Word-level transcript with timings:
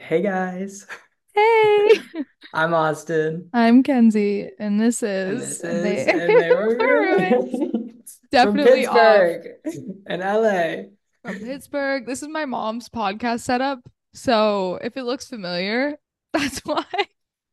Hey 0.00 0.20
guys, 0.22 0.86
Hey, 1.34 2.02
I'm 2.52 2.74
Austin, 2.74 3.52
I'm 3.52 3.82
Kenzie, 3.82 4.50
and 4.58 4.80
this 4.80 5.02
and 5.26 5.40
is 5.40 5.40
this 5.40 5.64
is 5.64 5.82
they 5.82 6.06
And 6.06 6.38
They 6.38 6.52
Were 6.54 6.76
were 6.76 6.76
roommates. 6.76 7.60
Roommates 7.60 8.20
from 8.40 8.60
Definitely 8.60 8.86
off 8.86 9.24
Pittsburgh 9.24 9.42
and 10.06 10.22
LA. 10.22 10.90
from 11.22 11.40
Pittsburgh. 11.40 12.06
This 12.06 12.22
is 12.22 12.28
my 12.28 12.44
mom's 12.44 12.88
podcast 12.88 13.40
setup, 13.40 13.80
so 14.14 14.78
if 14.82 14.96
it 14.96 15.04
looks 15.04 15.28
familiar, 15.28 15.98
that's 16.32 16.60
why. 16.60 16.84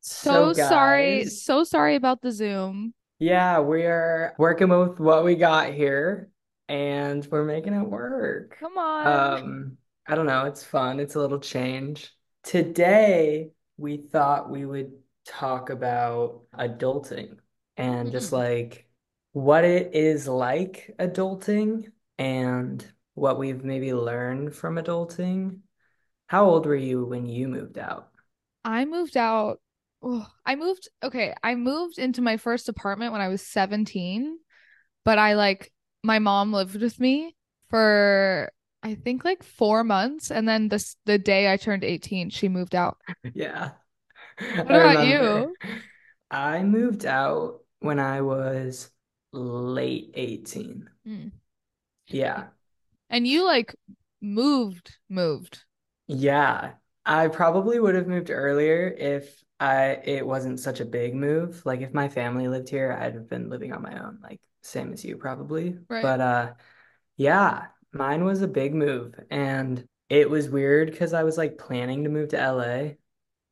So, 0.02 0.54
So 0.54 0.54
sorry, 0.54 1.26
so 1.26 1.64
sorry 1.64 1.96
about 1.96 2.22
the 2.22 2.32
Zoom. 2.32 2.94
yeah, 3.20 3.60
we're 3.60 4.36
working 4.38 4.70
with 4.70 5.00
what 5.00 5.24
we 5.24 5.36
got 5.36 5.74
here, 5.74 6.30
and 6.70 7.26
we're 7.32 7.46
making 7.46 7.74
it 7.74 7.82
work. 7.84 8.58
Come 8.60 8.78
on. 8.78 9.26
Um, 9.44 9.78
I 10.06 10.16
don't 10.16 10.26
know, 10.28 10.46
it's 10.46 10.64
fun, 10.64 11.00
it's 11.00 11.16
a 11.16 11.20
little 11.20 11.40
change. 11.40 12.14
Today, 12.48 13.52
we 13.78 13.98
thought 13.98 14.50
we 14.50 14.66
would 14.66 14.94
talk 15.26 15.70
about 15.70 16.44
adulting 16.54 17.38
and 17.76 18.12
just 18.12 18.32
Mm. 18.32 18.38
like 18.38 18.90
what 19.34 19.66
it 19.66 19.94
is 19.94 20.28
like 20.28 20.96
adulting 20.98 21.92
and 22.18 22.86
what 23.16 23.38
we've 23.38 23.64
maybe 23.66 23.94
learned 23.94 24.56
from 24.56 24.78
adulting. 24.78 25.60
How 26.28 26.46
old 26.46 26.66
were 26.66 26.76
you 26.76 27.06
when 27.06 27.26
you 27.28 27.50
moved 27.50 27.78
out? 27.78 28.12
I 28.64 28.86
moved 28.86 29.18
out. 29.18 29.60
Oh, 30.02 30.28
I 30.46 30.56
moved. 30.56 30.90
Okay, 31.04 31.34
I 31.44 31.56
moved 31.56 31.98
into 32.00 32.22
my 32.22 32.38
first 32.38 32.70
apartment 32.70 33.12
when 33.12 33.22
I 33.22 33.28
was 33.30 33.42
17, 33.42 34.40
but 35.04 35.20
I 35.20 35.34
like 35.34 35.72
my 36.04 36.20
mom 36.20 36.54
lived 36.54 36.82
with 36.82 37.00
me 37.00 37.36
for 37.70 38.52
I 38.88 38.96
think 38.96 39.24
like 39.26 39.44
four 39.44 39.84
months, 39.84 40.32
and 40.32 40.48
then 40.48 40.70
this 40.70 40.96
the 41.06 41.18
day 41.18 41.52
I 41.52 41.58
turned 41.58 41.84
18, 41.84 42.30
she 42.30 42.48
moved 42.50 42.76
out. 42.76 42.98
Yeah, 43.34 43.72
What 44.62 44.76
I 44.76 44.76
about 44.76 45.00
remember. 45.08 45.08
you? 45.08 45.58
I 46.32 46.64
moved 46.64 47.06
out 47.06 47.64
when 47.80 48.00
I 48.00 48.22
was 48.22 48.92
late 49.34 50.12
18. 50.16 50.90
Hmm. 51.06 51.28
Yeah. 52.10 52.50
And 53.10 53.28
you 53.28 53.44
like 53.46 53.76
moved, 54.22 54.98
moved, 55.10 55.66
Yeah, 56.08 56.76
I 57.06 57.28
probably 57.28 57.80
would 57.80 57.96
have 57.96 58.08
moved 58.08 58.30
earlier 58.30 58.88
if 58.98 59.44
I 59.60 60.00
it 60.04 60.26
wasn't 60.26 60.60
such 60.60 60.80
a 60.80 60.86
big 60.86 61.16
move. 61.16 61.66
Like 61.66 61.82
if 61.82 61.94
my 61.94 62.10
family 62.10 62.48
lived 62.48 62.70
here, 62.70 62.92
I'd 62.94 63.14
have 63.16 63.28
been 63.30 63.50
living 63.50 63.74
on 63.74 63.82
my 63.82 63.98
own, 64.04 64.20
like 64.22 64.42
same 64.62 64.94
as 64.94 65.04
you 65.04 65.18
probably. 65.18 65.78
right? 65.90 66.02
But 66.02 66.22
uh 66.22 66.54
yeah, 67.18 67.68
mine 67.94 68.24
was 68.24 68.42
a 68.42 68.48
big 68.48 68.74
move 68.74 69.16
and 69.30 69.86
it 70.10 70.30
was 70.30 70.50
weird 70.50 70.92
because 70.92 71.14
I 71.14 71.24
was 71.24 71.38
like 71.38 71.58
planning 71.58 72.04
to 72.04 72.10
move 72.10 72.30
to 72.30 72.42
LA 72.42 72.92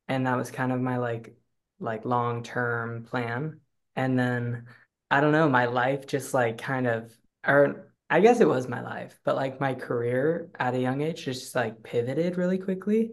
and 0.08 0.26
that 0.26 0.36
was 0.36 0.50
kind 0.50 0.72
of 0.72 0.80
my 0.80 0.98
like 0.98 1.36
like 1.78 2.04
long-term 2.04 3.04
plan. 3.04 3.60
And 3.96 4.18
then 4.18 4.66
I 5.10 5.20
don't 5.20 5.32
know, 5.32 5.48
my 5.48 5.66
life 5.66 6.06
just 6.06 6.34
like 6.34 6.58
kind 6.58 6.86
of 6.86 7.16
or 7.46 7.92
I 8.08 8.20
guess 8.20 8.40
it 8.40 8.48
was 8.48 8.68
my 8.68 8.82
life, 8.82 9.18
but 9.24 9.36
like 9.36 9.60
my 9.60 9.74
career 9.74 10.50
at 10.58 10.74
a 10.74 10.80
young 10.80 11.02
age 11.02 11.24
just 11.24 11.54
like 11.54 11.82
pivoted 11.82 12.38
really 12.38 12.58
quickly 12.58 13.12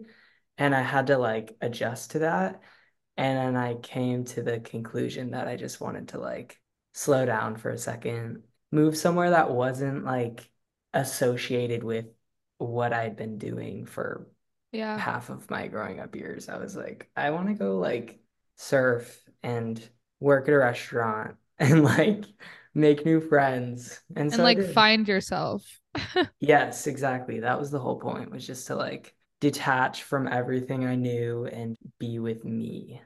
and 0.58 0.74
I 0.74 0.82
had 0.82 1.08
to 1.08 1.18
like 1.18 1.56
adjust 1.60 2.12
to 2.12 2.20
that. 2.20 2.60
And 3.16 3.38
then 3.38 3.56
I 3.56 3.74
came 3.74 4.24
to 4.26 4.42
the 4.42 4.60
conclusion 4.60 5.32
that 5.32 5.48
I 5.48 5.56
just 5.56 5.80
wanted 5.80 6.08
to 6.08 6.18
like 6.18 6.60
slow 6.94 7.26
down 7.26 7.56
for 7.56 7.70
a 7.70 7.78
second, 7.78 8.44
move 8.72 8.96
somewhere 8.96 9.30
that 9.30 9.50
wasn't 9.50 10.04
like 10.04 10.50
associated 10.94 11.84
with 11.84 12.06
what 12.58 12.92
I'd 12.94 13.16
been 13.16 13.38
doing 13.38 13.86
for 13.86 14.28
Yeah. 14.72 15.02
half 15.02 15.30
of 15.30 15.50
my 15.50 15.68
growing 15.68 16.00
up 16.00 16.14
years. 16.16 16.48
I 16.48 16.58
was 16.58 16.76
like, 16.76 17.10
I 17.16 17.30
want 17.30 17.48
to 17.48 17.54
go 17.54 17.78
like 17.78 18.20
surf 18.56 19.24
and 19.42 19.86
work 20.20 20.48
at 20.48 20.54
a 20.54 20.58
restaurant 20.58 21.36
and 21.58 21.84
like 21.84 22.24
make 22.74 23.04
new 23.06 23.20
friends. 23.20 24.00
And 24.16 24.32
And 24.32 24.42
so 24.42 24.42
like 24.42 24.62
find 24.62 25.06
yourself. 25.08 25.80
Yes, 26.40 26.86
exactly. 26.86 27.40
That 27.40 27.58
was 27.58 27.70
the 27.70 27.78
whole 27.80 27.98
point, 27.98 28.30
was 28.30 28.46
just 28.46 28.66
to 28.68 28.76
like 28.76 29.14
detach 29.40 30.02
from 30.04 30.28
everything 30.28 30.84
I 30.84 30.94
knew 30.94 31.46
and 31.46 31.76
be 31.98 32.18
with 32.18 32.44
me. 32.44 33.00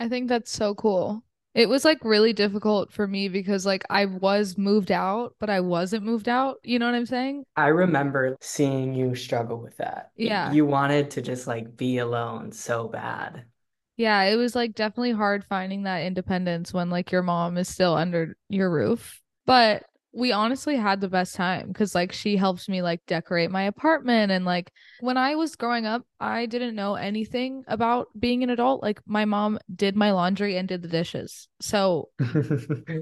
I 0.00 0.08
think 0.08 0.28
that's 0.28 0.50
so 0.50 0.74
cool. 0.74 1.22
It 1.54 1.68
was 1.68 1.84
like 1.84 1.98
really 2.04 2.32
difficult 2.32 2.92
for 2.92 3.06
me 3.06 3.28
because 3.28 3.66
like 3.66 3.84
I 3.90 4.04
was 4.04 4.56
moved 4.56 4.92
out, 4.92 5.34
but 5.40 5.50
I 5.50 5.60
wasn't 5.60 6.04
moved 6.04 6.28
out. 6.28 6.58
You 6.62 6.78
know 6.78 6.86
what 6.86 6.94
I'm 6.94 7.06
saying? 7.06 7.44
I 7.56 7.68
remember 7.68 8.36
seeing 8.40 8.94
you 8.94 9.14
struggle 9.16 9.58
with 9.58 9.76
that. 9.78 10.10
Yeah. 10.16 10.52
You 10.52 10.64
wanted 10.64 11.10
to 11.12 11.22
just 11.22 11.46
like 11.46 11.76
be 11.76 11.98
alone 11.98 12.52
so 12.52 12.86
bad. 12.88 13.46
Yeah, 13.96 14.22
it 14.22 14.36
was 14.36 14.54
like 14.54 14.74
definitely 14.74 15.12
hard 15.12 15.44
finding 15.44 15.82
that 15.82 16.04
independence 16.04 16.72
when 16.72 16.88
like 16.88 17.10
your 17.12 17.22
mom 17.22 17.58
is 17.58 17.68
still 17.68 17.94
under 17.94 18.36
your 18.48 18.70
roof. 18.70 19.20
But 19.44 19.84
we 20.12 20.32
honestly 20.32 20.76
had 20.76 21.00
the 21.00 21.08
best 21.08 21.36
time 21.36 21.68
because 21.68 21.94
like 21.94 22.12
she 22.12 22.36
helped 22.36 22.68
me 22.68 22.82
like 22.82 23.00
decorate 23.06 23.50
my 23.50 23.62
apartment 23.62 24.32
and 24.32 24.44
like 24.44 24.72
when 25.00 25.16
I 25.16 25.36
was 25.36 25.54
growing 25.54 25.86
up, 25.86 26.02
I 26.18 26.46
didn't 26.46 26.74
know 26.74 26.96
anything 26.96 27.62
about 27.68 28.08
being 28.18 28.42
an 28.42 28.50
adult. 28.50 28.82
Like 28.82 29.00
my 29.06 29.24
mom 29.24 29.58
did 29.74 29.94
my 29.94 30.10
laundry 30.10 30.56
and 30.56 30.66
did 30.66 30.82
the 30.82 30.88
dishes. 30.88 31.48
So 31.60 32.08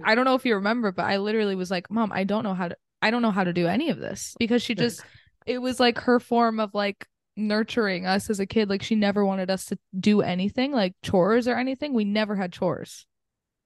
I 0.05 0.15
don't 0.15 0.27
know 0.27 0.35
if 0.35 0.45
you 0.45 0.57
remember, 0.57 0.93
but 0.93 1.07
I 1.07 1.17
literally 1.17 1.55
was 1.55 1.71
like, 1.71 1.91
"Mom, 1.91 2.13
I 2.13 2.25
don't 2.25 2.45
know 2.45 2.55
how 2.55 2.69
to 2.69 2.77
I 3.01 3.11
don't 3.11 3.23
know 3.23 3.31
how 3.31 3.45
to 3.45 3.53
do 3.53 3.67
any 3.67 3.89
of 3.89 3.99
this." 3.99 4.35
Because 4.39 4.63
she 4.63 4.75
just 4.75 5.03
it 5.47 5.59
was 5.59 5.81
like 5.81 5.99
her 6.01 6.21
form 6.21 6.61
of 6.61 6.75
like 6.75 7.07
nurturing 7.37 8.05
us 8.05 8.29
as 8.29 8.39
a 8.39 8.47
kid. 8.47 8.69
Like 8.69 8.83
she 8.83 8.97
never 8.97 9.25
wanted 9.25 9.51
us 9.51 9.65
to 9.67 9.79
do 9.99 10.21
anything, 10.21 10.73
like 10.73 10.95
chores 11.03 11.49
or 11.49 11.57
anything. 11.57 11.95
We 11.95 12.05
never 12.05 12.37
had 12.37 12.53
chores. 12.53 13.07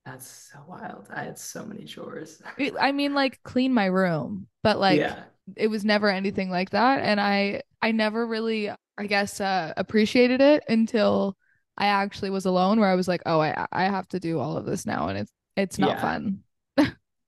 That's 0.04 0.26
so 0.26 0.58
wild. 0.66 1.08
I 1.10 1.22
had 1.24 1.38
so 1.38 1.64
many 1.64 1.84
chores. 1.84 2.42
I 2.80 2.92
mean, 2.92 3.14
like 3.14 3.42
clean 3.44 3.72
my 3.72 3.86
room, 3.86 4.48
but 4.62 4.78
like 4.78 5.16
Yeah. 5.16 5.24
it 5.56 5.68
was 5.68 5.84
never 5.84 6.08
anything 6.08 6.50
like 6.50 6.70
that. 6.70 7.00
And 7.02 7.20
I 7.20 7.62
I 7.80 7.92
never 7.92 8.26
really, 8.26 8.70
I 8.98 9.06
guess, 9.06 9.40
uh 9.40 9.72
appreciated 9.76 10.40
it 10.40 10.64
until 10.68 11.36
I 11.76 11.86
actually 11.86 12.30
was 12.30 12.44
alone 12.46 12.80
where 12.80 12.88
I 12.90 12.94
was 12.96 13.08
like, 13.08 13.22
"Oh, 13.26 13.40
I 13.40 13.66
I 13.72 13.84
have 13.84 14.08
to 14.08 14.20
do 14.20 14.38
all 14.40 14.56
of 14.56 14.66
this 14.66 14.86
now 14.86 15.08
and 15.08 15.18
it's 15.18 15.32
it's 15.56 15.78
not 15.78 16.00
Yeah. 16.00 16.00
fun." 16.00 16.42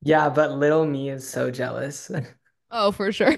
Yeah, 0.02 0.28
but 0.28 0.52
little 0.52 0.86
me 0.86 1.08
is 1.10 1.28
so 1.28 1.50
jealous. 1.50 2.10
Oh, 2.70 2.92
for 2.92 3.12
sure. 3.12 3.36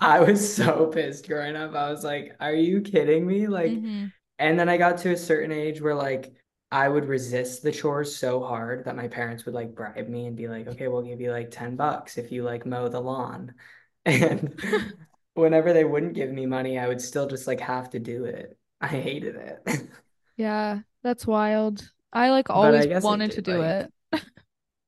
I 0.00 0.20
was 0.20 0.54
so 0.54 0.86
pissed 0.88 1.26
growing 1.28 1.56
up. 1.56 1.74
I 1.74 1.90
was 1.90 2.04
like, 2.04 2.36
are 2.40 2.54
you 2.54 2.80
kidding 2.82 3.26
me? 3.26 3.46
Like, 3.46 3.82
hmm 3.82 4.12
and 4.38 4.58
then 4.58 4.68
I 4.68 4.76
got 4.76 4.98
to 4.98 5.12
a 5.12 5.16
certain 5.16 5.52
age 5.52 5.80
where 5.80 5.94
like 5.94 6.34
I 6.74 6.88
would 6.88 7.06
resist 7.06 7.62
the 7.62 7.72
chores 7.72 8.16
so 8.16 8.42
hard 8.42 8.84
that 8.86 8.96
my 8.96 9.08
parents 9.08 9.46
would 9.46 9.54
like 9.54 9.74
bribe 9.76 10.08
me 10.08 10.26
and 10.26 10.36
be 10.36 10.48
like, 10.48 10.66
okay, 10.68 10.88
we'll 10.88 11.02
give 11.02 11.20
you 11.20 11.30
like 11.32 11.50
10 11.52 11.76
bucks 11.76 12.18
if 12.18 12.32
you 12.32 12.42
like 12.44 12.66
mow 12.66 12.88
the 12.88 13.00
lawn. 13.00 13.54
And 14.06 14.60
whenever 15.34 15.72
they 15.72 15.84
wouldn't 15.84 16.14
give 16.14 16.30
me 16.30 16.46
money, 16.46 16.78
I 16.78 16.88
would 16.88 17.00
still 17.00 17.26
just 17.26 17.46
like 17.46 17.60
have 17.60 17.90
to 17.90 17.98
do 18.00 18.26
it. 18.26 18.58
I 18.80 18.88
hated 18.88 19.36
it. 19.36 19.88
Yeah, 20.36 20.80
that's 21.02 21.26
wild. 21.26 21.92
I 22.12 22.30
like 22.30 22.50
I 22.60 22.70
always 22.72 22.86
it 22.86 23.02
wanted 23.02 23.32
to 23.32 23.42
do 23.42 23.60
like, 23.60 23.62
it. 23.62 23.92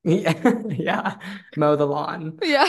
yeah, 0.05 0.63
yeah, 0.71 1.19
mow 1.55 1.77
the 1.77 1.87
lawn. 1.87 2.43
Yeah. 2.43 2.69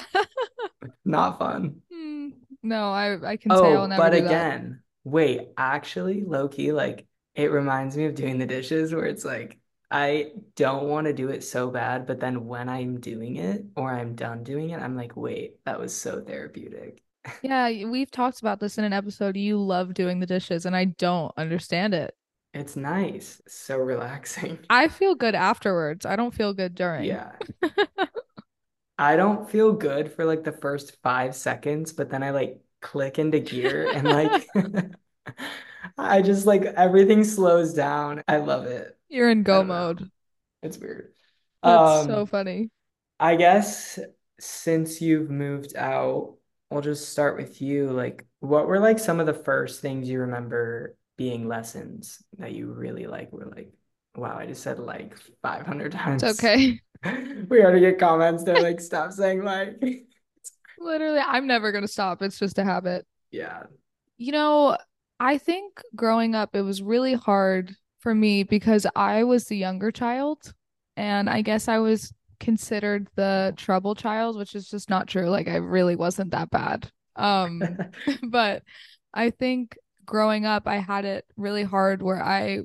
Not 1.06 1.40
fun. 1.40 1.82
Hmm. 1.92 2.30
No, 2.64 2.92
I 2.92 3.32
I 3.32 3.38
can 3.38 3.56
say 3.56 3.74
I'll 3.74 3.88
Oh, 3.88 3.88
never 3.88 4.10
but 4.10 4.12
do 4.12 4.24
that. 4.24 4.48
again, 4.48 4.84
wait, 5.04 5.50
actually, 5.58 6.24
low 6.24 6.48
key, 6.50 6.72
like 6.74 7.07
it 7.38 7.52
reminds 7.52 7.96
me 7.96 8.06
of 8.06 8.16
doing 8.16 8.40
the 8.40 8.48
dishes 8.48 8.94
where 8.94 9.06
it's 9.06 9.24
like 9.24 9.60
I 9.90 10.32
don't 10.56 10.90
want 10.90 11.08
to 11.08 11.14
do 11.14 11.30
it 11.30 11.46
so 11.46 11.70
bad, 11.72 12.06
but 12.06 12.20
then 12.20 12.46
when 12.48 12.68
I'm 12.68 13.00
doing 13.00 13.38
it 13.38 13.64
or 13.78 13.90
I'm 13.90 14.16
done 14.16 14.44
doing 14.44 14.72
it, 14.72 14.82
I'm 14.82 14.98
like, 14.98 15.16
wait, 15.16 15.64
that 15.64 15.80
was 15.80 15.96
so 15.96 16.20
therapeutic. 16.22 17.04
Yeah, 17.42 17.86
we've 17.86 18.10
talked 18.10 18.40
about 18.40 18.60
this 18.60 18.78
in 18.78 18.84
an 18.86 18.94
episode. 18.94 19.38
You 19.38 19.58
love 19.58 19.94
doing 19.94 20.20
the 20.20 20.26
dishes, 20.26 20.66
and 20.66 20.76
I 20.76 20.86
don't 20.86 21.32
understand 21.38 21.94
it. 21.94 22.16
It's 22.54 22.76
nice, 22.76 23.42
so 23.48 23.78
relaxing. 23.78 24.60
I 24.70 24.88
feel 24.88 25.14
good 25.14 25.36
afterwards. 25.36 26.06
I 26.06 26.16
don't 26.16 26.34
feel 26.34 26.54
good 26.54 26.74
during. 26.74 27.04
Yeah. 27.04 27.34
I 28.98 29.16
don't 29.16 29.50
feel 29.50 29.74
good 29.74 30.12
for 30.12 30.26
like 30.26 30.44
the 30.44 30.52
first 30.52 30.98
five 31.04 31.36
seconds, 31.36 31.94
but 31.94 32.10
then 32.10 32.24
I 32.24 32.32
like 32.32 32.62
click 32.82 33.20
into 33.20 33.40
gear 33.40 33.90
and 33.94 34.08
like 34.08 34.48
I 35.98 36.22
just 36.22 36.46
like 36.46 36.64
everything 36.66 37.24
slows 37.24 37.74
down. 37.74 38.24
I 38.28 38.38
love 38.38 38.66
it. 38.66 38.98
You're 39.10 39.30
in 39.30 39.44
go 39.44 39.64
mode. 39.66 40.12
It's 40.62 40.78
weird. 40.78 41.14
That's 41.64 41.92
so 41.92 42.26
Um, 42.26 42.26
funny. 42.26 42.72
I 43.20 43.36
guess 43.36 44.00
since 44.40 45.02
you've 45.02 45.30
moved 45.30 45.76
out, 45.78 46.38
we'll 46.72 46.82
just 46.82 47.10
start 47.10 47.38
with 47.38 47.62
you. 47.62 47.92
Like, 47.92 48.26
what 48.40 48.68
were 48.68 48.80
like 48.80 49.00
some 49.00 49.20
of 49.20 49.26
the 49.28 49.34
first 49.34 49.82
things 49.82 50.10
you 50.10 50.22
remember 50.22 50.98
being 51.18 51.48
lessons 51.48 52.24
that 52.40 52.54
you 52.54 52.72
really 52.74 53.08
like 53.08 53.32
were 53.34 53.48
like, 53.48 53.74
wow, 54.16 54.38
I 54.38 54.46
just 54.48 54.64
said 54.64 54.80
like 54.80 55.18
500 55.44 55.94
It's 56.06 56.24
times. 56.24 56.24
okay. 56.24 56.82
We 57.50 57.62
already 57.64 57.82
get 57.82 58.00
comments. 58.00 58.44
They're 58.44 58.60
like, 58.60 58.82
stop 58.82 59.12
saying 59.14 59.44
like. 59.44 59.82
Literally, 60.80 61.20
I'm 61.20 61.48
never 61.48 61.72
gonna 61.72 61.88
stop. 61.88 62.22
It's 62.22 62.38
just 62.40 62.58
a 62.60 62.64
habit. 62.64 63.06
Yeah. 63.32 63.68
You 64.18 64.32
know, 64.32 64.78
I 65.20 65.38
think 65.38 65.82
growing 65.96 66.36
up, 66.36 66.56
it 66.56 66.62
was 66.62 66.82
really 66.82 67.14
hard 67.14 67.76
for 68.00 68.14
me 68.14 68.44
because 68.44 68.86
I 68.96 69.24
was 69.24 69.46
the 69.46 69.58
younger 69.58 69.92
child, 69.92 70.54
and 70.96 71.30
I 71.30 71.42
guess 71.42 71.68
I 71.68 71.80
was 71.80 72.14
considered 72.40 73.08
the 73.16 73.54
trouble 73.58 73.96
child, 73.96 74.38
which 74.38 74.56
is 74.56 74.70
just 74.70 74.90
not 74.90 75.08
true. 75.08 75.30
Like 75.30 75.48
I 75.48 75.56
really 75.56 75.96
wasn't 75.96 76.32
that 76.32 76.52
bad. 76.52 76.92
Um, 77.16 77.62
but 78.30 78.64
I 79.14 79.32
think 79.32 79.78
growing 80.06 80.46
up, 80.46 80.68
I 80.68 80.78
had 80.78 81.06
it 81.06 81.26
really 81.36 81.64
hard 81.64 82.02
where 82.02 82.24
I 82.24 82.62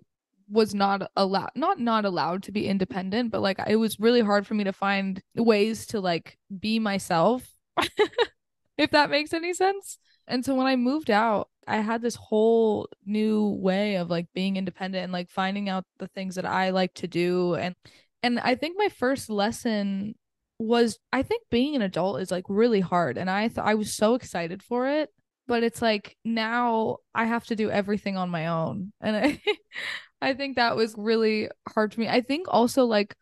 was 0.49 0.75
not 0.75 1.11
allowed, 1.17 1.51
not 1.55 1.81
not 1.81 2.05
allowed 2.05 2.43
to 2.45 2.53
be 2.53 2.69
independent, 2.69 3.31
but 3.31 3.41
like 3.41 3.59
it 3.67 3.77
was 3.77 3.99
really 3.99 4.21
hard 4.21 4.47
for 4.47 4.55
me 4.55 4.65
to 4.65 4.73
find 4.73 5.23
ways 5.35 5.87
to 5.87 6.01
like 6.01 6.39
be 6.61 6.79
myself, 6.79 7.49
if 8.77 8.91
that 8.91 9.11
makes 9.11 9.33
any 9.33 9.55
sense. 9.55 9.99
And 10.29 10.45
so 10.45 10.55
when 10.55 10.67
I 10.67 10.77
moved 10.77 11.11
out, 11.11 11.49
I 11.67 11.79
had 11.79 12.03
this 12.03 12.17
whole 12.17 12.89
new 13.05 13.49
way 13.49 13.97
of 13.97 14.11
like 14.11 14.27
being 14.35 14.57
independent 14.57 15.05
and 15.05 15.13
like 15.13 15.31
finding 15.31 15.69
out 15.69 15.85
the 15.99 16.09
things 16.09 16.35
that 16.35 16.47
I 16.47 16.71
like 16.71 16.95
to 16.95 17.07
do 17.07 17.55
and 17.55 17.75
and 18.23 18.39
I 18.41 18.55
think 18.55 18.77
my 18.79 18.89
first 18.89 19.31
lesson 19.31 20.15
was 20.59 20.99
I 21.13 21.23
think 21.23 21.45
being 21.51 21.75
an 21.77 21.83
adult 21.83 22.21
is 22.21 22.31
like 22.31 22.45
really 22.49 22.81
hard 22.81 23.19
and 23.19 23.31
I 23.31 23.49
thought 23.49 23.67
I 23.67 23.75
was 23.75 23.95
so 23.95 24.15
excited 24.15 24.63
for 24.63 24.89
it 24.89 25.11
but 25.47 25.63
it's 25.63 25.83
like 25.83 26.17
now 26.25 26.99
I 27.15 27.25
have 27.25 27.45
to 27.47 27.57
do 27.57 27.71
everything 27.71 28.17
on 28.17 28.31
my 28.31 28.47
own 28.49 28.93
and 29.01 29.17
I 29.17 29.41
I 30.23 30.35
think 30.35 30.57
that 30.57 30.77
was 30.77 30.95
really 30.97 31.49
hard 31.69 31.93
for 31.93 32.01
me. 32.01 32.09
I 32.09 32.21
think 32.21 32.47
also 32.49 32.85
like 32.85 33.17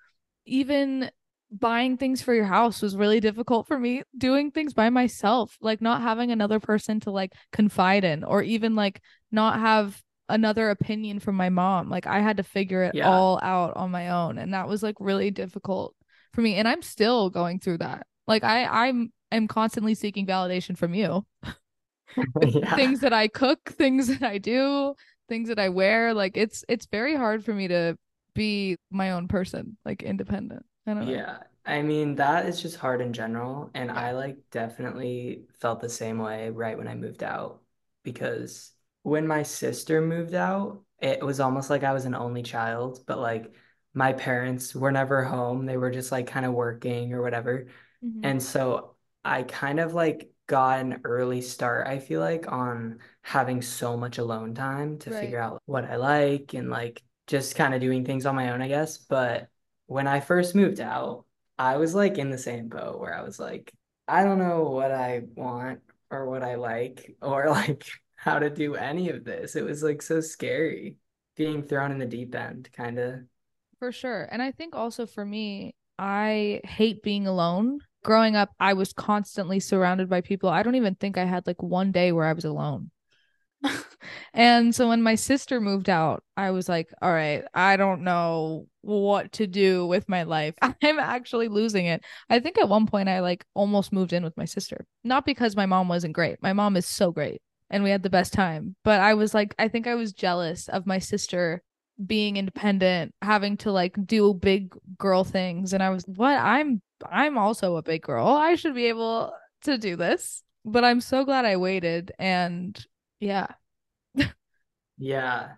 even 0.44 1.10
buying 1.52 1.97
things 1.97 2.23
for 2.23 2.32
your 2.35 2.44
house 2.44 2.81
was 2.82 2.97
really 2.97 3.20
difficult 3.20 3.67
for 3.67 3.79
me. 3.79 4.02
Doing 4.17 4.50
things 4.50 4.73
by 4.75 4.91
myself 4.91 5.56
like 5.61 5.81
not 5.81 6.00
having 6.02 6.31
another 6.31 6.61
person 6.61 7.00
to 7.00 7.11
like 7.11 7.32
confide 7.52 8.05
in 8.05 8.25
or 8.25 8.43
even 8.43 8.75
like 8.76 9.00
not 9.32 9.58
have 9.61 10.00
another 10.29 10.70
opinion 10.70 11.19
from 11.19 11.35
my 11.35 11.49
mom. 11.49 11.88
Like 11.91 12.06
i 12.06 12.20
had 12.20 12.37
to 12.37 12.43
figure 12.44 12.85
it 12.85 12.94
Yeah. 12.94 13.08
all 13.11 13.41
out 13.43 13.76
on 13.76 13.91
my 13.91 14.11
own 14.11 14.38
and 14.38 14.55
that 14.55 14.69
was 14.69 14.82
like 14.82 14.97
really 15.00 15.31
difficult 15.31 15.94
for 16.32 16.41
me 16.41 16.55
and 16.55 16.69
i'm 16.69 16.82
still 16.82 17.31
going 17.31 17.58
through 17.58 17.79
that. 17.79 18.06
Like 18.29 18.44
i 18.44 18.64
i'm 18.87 19.12
i'm 19.32 19.49
constantly 19.49 19.94
seeking 19.94 20.26
validation 20.26 20.76
from 20.79 20.94
you. 20.94 21.26
Yeah. 22.43 22.75
things 22.75 23.00
that 23.00 23.12
i 23.12 23.29
cook 23.29 23.70
things 23.79 24.08
that 24.08 24.23
i 24.25 24.38
do 24.38 24.94
things 25.29 25.49
that 25.49 25.61
i 25.61 25.69
wear 25.69 26.12
like 26.12 26.37
it's 26.37 26.64
it's 26.69 26.87
very 26.87 27.14
hard 27.14 27.44
for 27.44 27.55
me 27.55 27.69
to 27.69 27.97
be 28.35 28.76
my 28.91 29.12
own 29.12 29.29
person 29.29 29.76
like 29.85 30.02
independent 30.02 30.64
i 30.86 30.94
don't 30.94 31.06
know 31.06 31.16
Yeah. 31.16 31.38
I 31.64 31.82
mean, 31.82 32.16
that 32.16 32.46
is 32.46 32.60
just 32.60 32.76
hard 32.76 33.00
in 33.00 33.12
general. 33.12 33.70
And 33.74 33.90
I 33.90 34.12
like 34.12 34.38
definitely 34.50 35.46
felt 35.60 35.80
the 35.80 35.88
same 35.88 36.18
way 36.18 36.50
right 36.50 36.76
when 36.76 36.88
I 36.88 36.94
moved 36.94 37.22
out 37.22 37.62
because 38.02 38.72
when 39.02 39.26
my 39.26 39.42
sister 39.42 40.00
moved 40.00 40.34
out, 40.34 40.82
it 41.00 41.24
was 41.24 41.40
almost 41.40 41.70
like 41.70 41.84
I 41.84 41.92
was 41.92 42.04
an 42.06 42.14
only 42.14 42.42
child, 42.42 43.04
but 43.06 43.18
like 43.18 43.54
my 43.94 44.12
parents 44.12 44.74
were 44.74 44.92
never 44.92 45.24
home. 45.24 45.66
They 45.66 45.76
were 45.76 45.90
just 45.90 46.12
like 46.12 46.26
kind 46.26 46.46
of 46.46 46.52
working 46.52 47.12
or 47.12 47.22
whatever. 47.22 47.66
hmm 48.02 48.22
And 48.22 48.42
so 48.42 48.96
I 49.24 49.42
kind 49.44 49.80
of 49.80 49.94
like 49.94 50.32
got 50.46 50.80
an 50.80 51.02
early 51.04 51.42
start, 51.42 51.86
I 51.88 51.98
feel 52.00 52.20
like, 52.20 52.50
on 52.52 53.00
having 53.22 53.62
so 53.62 53.96
much 53.96 54.18
alone 54.18 54.54
time 54.54 54.98
to 55.00 55.10
right 55.10 55.12
figure 55.12 55.38
out 55.40 55.62
what 55.66 55.84
I 55.84 55.96
like 55.96 56.54
and 56.54 56.70
like 56.70 57.02
just 57.26 57.56
kind 57.56 57.74
of 57.74 57.80
doing 57.82 58.04
things 58.06 58.26
on 58.26 58.34
my 58.36 58.50
own, 58.52 58.62
I 58.62 58.68
guess. 58.68 58.98
But 58.98 59.50
when 59.90 60.06
I 60.06 60.20
first 60.20 60.54
moved 60.54 60.78
out, 60.78 61.25
I 61.58 61.76
was 61.78 61.96
like 61.96 62.16
in 62.16 62.31
the 62.31 62.38
same 62.38 62.69
boat 62.69 63.00
where 63.00 63.12
I 63.12 63.22
was 63.22 63.40
like, 63.40 63.72
I 64.06 64.22
don't 64.22 64.38
know 64.38 64.62
what 64.62 64.92
I 64.92 65.22
want 65.34 65.81
or 66.12 66.31
what 66.31 66.44
I 66.44 66.54
like 66.54 67.16
or 67.20 67.50
like 67.50 67.84
how 68.14 68.38
to 68.38 68.50
do 68.50 68.76
any 68.76 69.08
of 69.08 69.25
this. 69.25 69.56
It 69.56 69.64
was 69.64 69.82
like 69.82 70.00
so 70.00 70.20
scary 70.20 70.94
being 71.37 71.64
thrown 71.64 71.90
in 71.90 71.98
the 71.98 72.06
deep 72.06 72.37
end, 72.37 72.69
kind 72.72 73.00
of. 73.00 73.14
For 73.81 73.90
sure. 73.90 74.28
And 74.31 74.40
I 74.40 74.52
think 74.52 74.76
also 74.76 75.06
for 75.06 75.25
me, 75.25 75.75
I 75.98 76.60
hate 76.62 77.02
being 77.02 77.26
alone. 77.26 77.81
Growing 78.04 78.37
up, 78.37 78.50
I 78.60 78.75
was 78.75 78.92
constantly 78.92 79.58
surrounded 79.58 80.08
by 80.08 80.20
people. 80.20 80.50
I 80.50 80.62
don't 80.62 80.76
even 80.76 80.94
think 80.94 81.19
I 81.19 81.25
had 81.25 81.48
like 81.48 81.64
one 81.64 81.90
day 81.90 82.12
where 82.12 82.26
I 82.26 82.32
was 82.32 82.44
alone. 82.44 82.92
And 84.32 84.75
so 84.75 84.88
when 84.88 85.02
my 85.02 85.16
sister 85.16 85.60
moved 85.60 85.90
out, 85.90 86.22
I 86.37 86.52
was 86.52 86.69
like, 86.69 86.88
all 87.02 87.12
right, 87.12 87.42
I 87.52 87.76
don't 87.76 88.02
know 88.02 88.69
what 88.82 89.32
to 89.32 89.46
do 89.46 89.86
with 89.86 90.08
my 90.08 90.22
life. 90.22 90.54
I'm 90.62 90.98
actually 90.98 91.48
losing 91.48 91.86
it. 91.86 92.04
I 92.28 92.40
think 92.40 92.58
at 92.58 92.68
one 92.68 92.86
point 92.86 93.08
I 93.08 93.20
like 93.20 93.44
almost 93.54 93.92
moved 93.92 94.12
in 94.12 94.24
with 94.24 94.36
my 94.36 94.44
sister. 94.44 94.86
Not 95.04 95.26
because 95.26 95.56
my 95.56 95.66
mom 95.66 95.88
wasn't 95.88 96.14
great. 96.14 96.42
My 96.42 96.52
mom 96.52 96.76
is 96.76 96.86
so 96.86 97.12
great 97.12 97.42
and 97.70 97.84
we 97.84 97.90
had 97.90 98.02
the 98.02 98.10
best 98.10 98.32
time. 98.32 98.76
But 98.84 99.00
I 99.00 99.14
was 99.14 99.34
like, 99.34 99.54
I 99.58 99.68
think 99.68 99.86
I 99.86 99.94
was 99.94 100.12
jealous 100.12 100.68
of 100.68 100.86
my 100.86 100.98
sister 100.98 101.62
being 102.04 102.36
independent, 102.36 103.14
having 103.22 103.56
to 103.58 103.72
like 103.72 103.94
do 104.06 104.34
big 104.34 104.74
girl 104.98 105.24
things. 105.24 105.72
And 105.72 105.82
I 105.82 105.90
was, 105.90 106.04
what? 106.06 106.38
I'm 106.38 106.82
I'm 107.10 107.38
also 107.38 107.76
a 107.76 107.82
big 107.82 108.02
girl. 108.02 108.26
I 108.26 108.54
should 108.56 108.74
be 108.74 108.86
able 108.86 109.32
to 109.62 109.78
do 109.78 109.96
this. 109.96 110.42
But 110.64 110.84
I'm 110.84 111.00
so 111.00 111.24
glad 111.24 111.44
I 111.44 111.56
waited 111.56 112.12
and 112.18 112.78
yeah. 113.20 113.48
Yeah. 114.98 115.52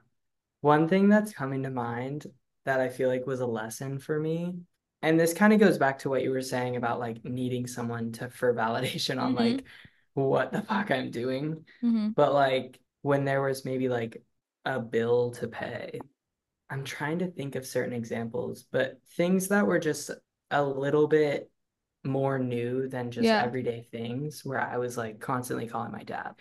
One 0.60 0.86
thing 0.88 1.08
that's 1.08 1.32
coming 1.32 1.64
to 1.64 1.70
mind 1.70 2.26
that 2.64 2.80
I 2.80 2.88
feel 2.88 3.08
like 3.08 3.26
was 3.26 3.40
a 3.40 3.46
lesson 3.46 3.98
for 3.98 4.18
me, 4.18 4.54
and 5.02 5.18
this 5.18 5.34
kind 5.34 5.52
of 5.52 5.60
goes 5.60 5.78
back 5.78 5.98
to 6.00 6.08
what 6.10 6.22
you 6.22 6.30
were 6.30 6.42
saying 6.42 6.76
about 6.76 7.00
like 7.00 7.24
needing 7.24 7.66
someone 7.66 8.12
to 8.12 8.28
for 8.30 8.54
validation 8.54 9.20
on 9.20 9.34
Mm-hmm. 9.34 9.36
like 9.36 9.64
what 10.14 10.52
the 10.52 10.62
fuck 10.62 10.90
I'm 10.90 11.10
doing. 11.10 11.64
Mm-hmm. 11.82 12.10
But 12.10 12.32
like 12.34 12.78
when 13.02 13.24
there 13.24 13.42
was 13.42 13.64
maybe 13.64 13.88
like 13.88 14.22
a 14.64 14.78
bill 14.80 15.32
to 15.32 15.48
pay, 15.48 16.00
I'm 16.70 16.84
trying 16.84 17.18
to 17.20 17.26
think 17.30 17.54
of 17.56 17.66
certain 17.66 17.92
examples, 17.94 18.64
but 18.70 19.00
things 19.16 19.48
that 19.48 19.66
were 19.66 19.78
just 19.78 20.10
a 20.50 20.62
little 20.62 21.06
bit 21.08 21.50
more 22.04 22.38
new 22.38 22.88
than 22.88 23.10
just 23.10 23.24
Yeah, 23.24 23.42
everyday 23.42 23.82
things 23.82 24.44
where 24.44 24.60
I 24.60 24.78
was 24.78 24.96
like 24.96 25.20
constantly 25.20 25.66
calling 25.68 25.92
my 25.92 26.02
dad, 26.04 26.32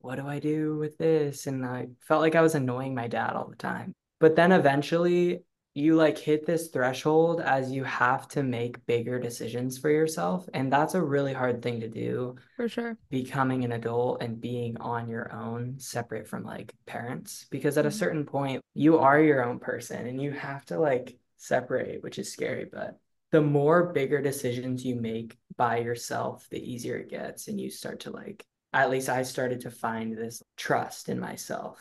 what 0.00 0.16
do 0.16 0.26
I 0.26 0.38
do 0.38 0.76
with 0.78 0.98
this? 0.98 1.46
And 1.46 1.64
I 1.64 1.88
felt 2.00 2.22
like 2.22 2.34
I 2.34 2.42
was 2.42 2.54
annoying 2.54 2.94
my 2.94 3.08
dad 3.08 3.34
all 3.34 3.48
the 3.48 3.56
time. 3.56 3.92
But 4.20 4.36
then 4.36 4.52
eventually 4.52 5.42
you 5.74 5.96
like 5.96 6.18
hit 6.18 6.46
this 6.46 6.68
threshold 6.68 7.40
as 7.40 7.70
you 7.70 7.84
have 7.84 8.28
to 8.28 8.42
make 8.42 8.84
bigger 8.86 9.18
decisions 9.18 9.78
for 9.78 9.90
yourself. 9.90 10.48
And 10.52 10.72
that's 10.72 10.94
a 10.94 11.02
really 11.02 11.32
hard 11.32 11.62
thing 11.62 11.80
to 11.80 11.88
do, 11.88 12.36
for 12.56 12.68
sure. 12.68 12.96
becoming 13.10 13.64
an 13.64 13.72
adult 13.72 14.22
and 14.22 14.40
being 14.40 14.76
on 14.78 15.08
your 15.08 15.32
own, 15.32 15.78
separate 15.78 16.28
from 16.28 16.44
like 16.44 16.72
parents. 16.86 17.46
Because 17.50 17.78
at 17.78 17.86
a 17.86 17.90
Mhm. 17.90 17.92
certain 17.92 18.24
point, 18.24 18.62
you 18.74 18.98
are 18.98 19.20
your 19.20 19.44
own 19.44 19.58
person 19.58 20.06
and 20.06 20.20
you 20.20 20.32
have 20.32 20.64
to 20.66 20.78
like 20.78 21.18
separate, 21.36 22.02
which 22.02 22.18
is 22.18 22.32
scary, 22.32 22.64
but 22.64 22.98
the 23.30 23.40
more 23.42 23.92
bigger 23.92 24.20
decisions 24.20 24.84
you 24.84 24.94
make 24.94 25.38
by 25.56 25.78
yourself, 25.78 26.46
the 26.50 26.58
easier 26.62 26.96
it 26.96 27.10
gets. 27.10 27.48
And 27.48 27.60
you 27.60 27.70
start 27.70 28.00
to 28.00 28.10
like, 28.10 28.44
at 28.72 28.90
least 28.90 29.08
I 29.08 29.22
started 29.22 29.62
to 29.62 29.70
find 29.70 30.16
this 30.16 30.42
trust 30.56 31.08
in 31.08 31.18
myself 31.18 31.78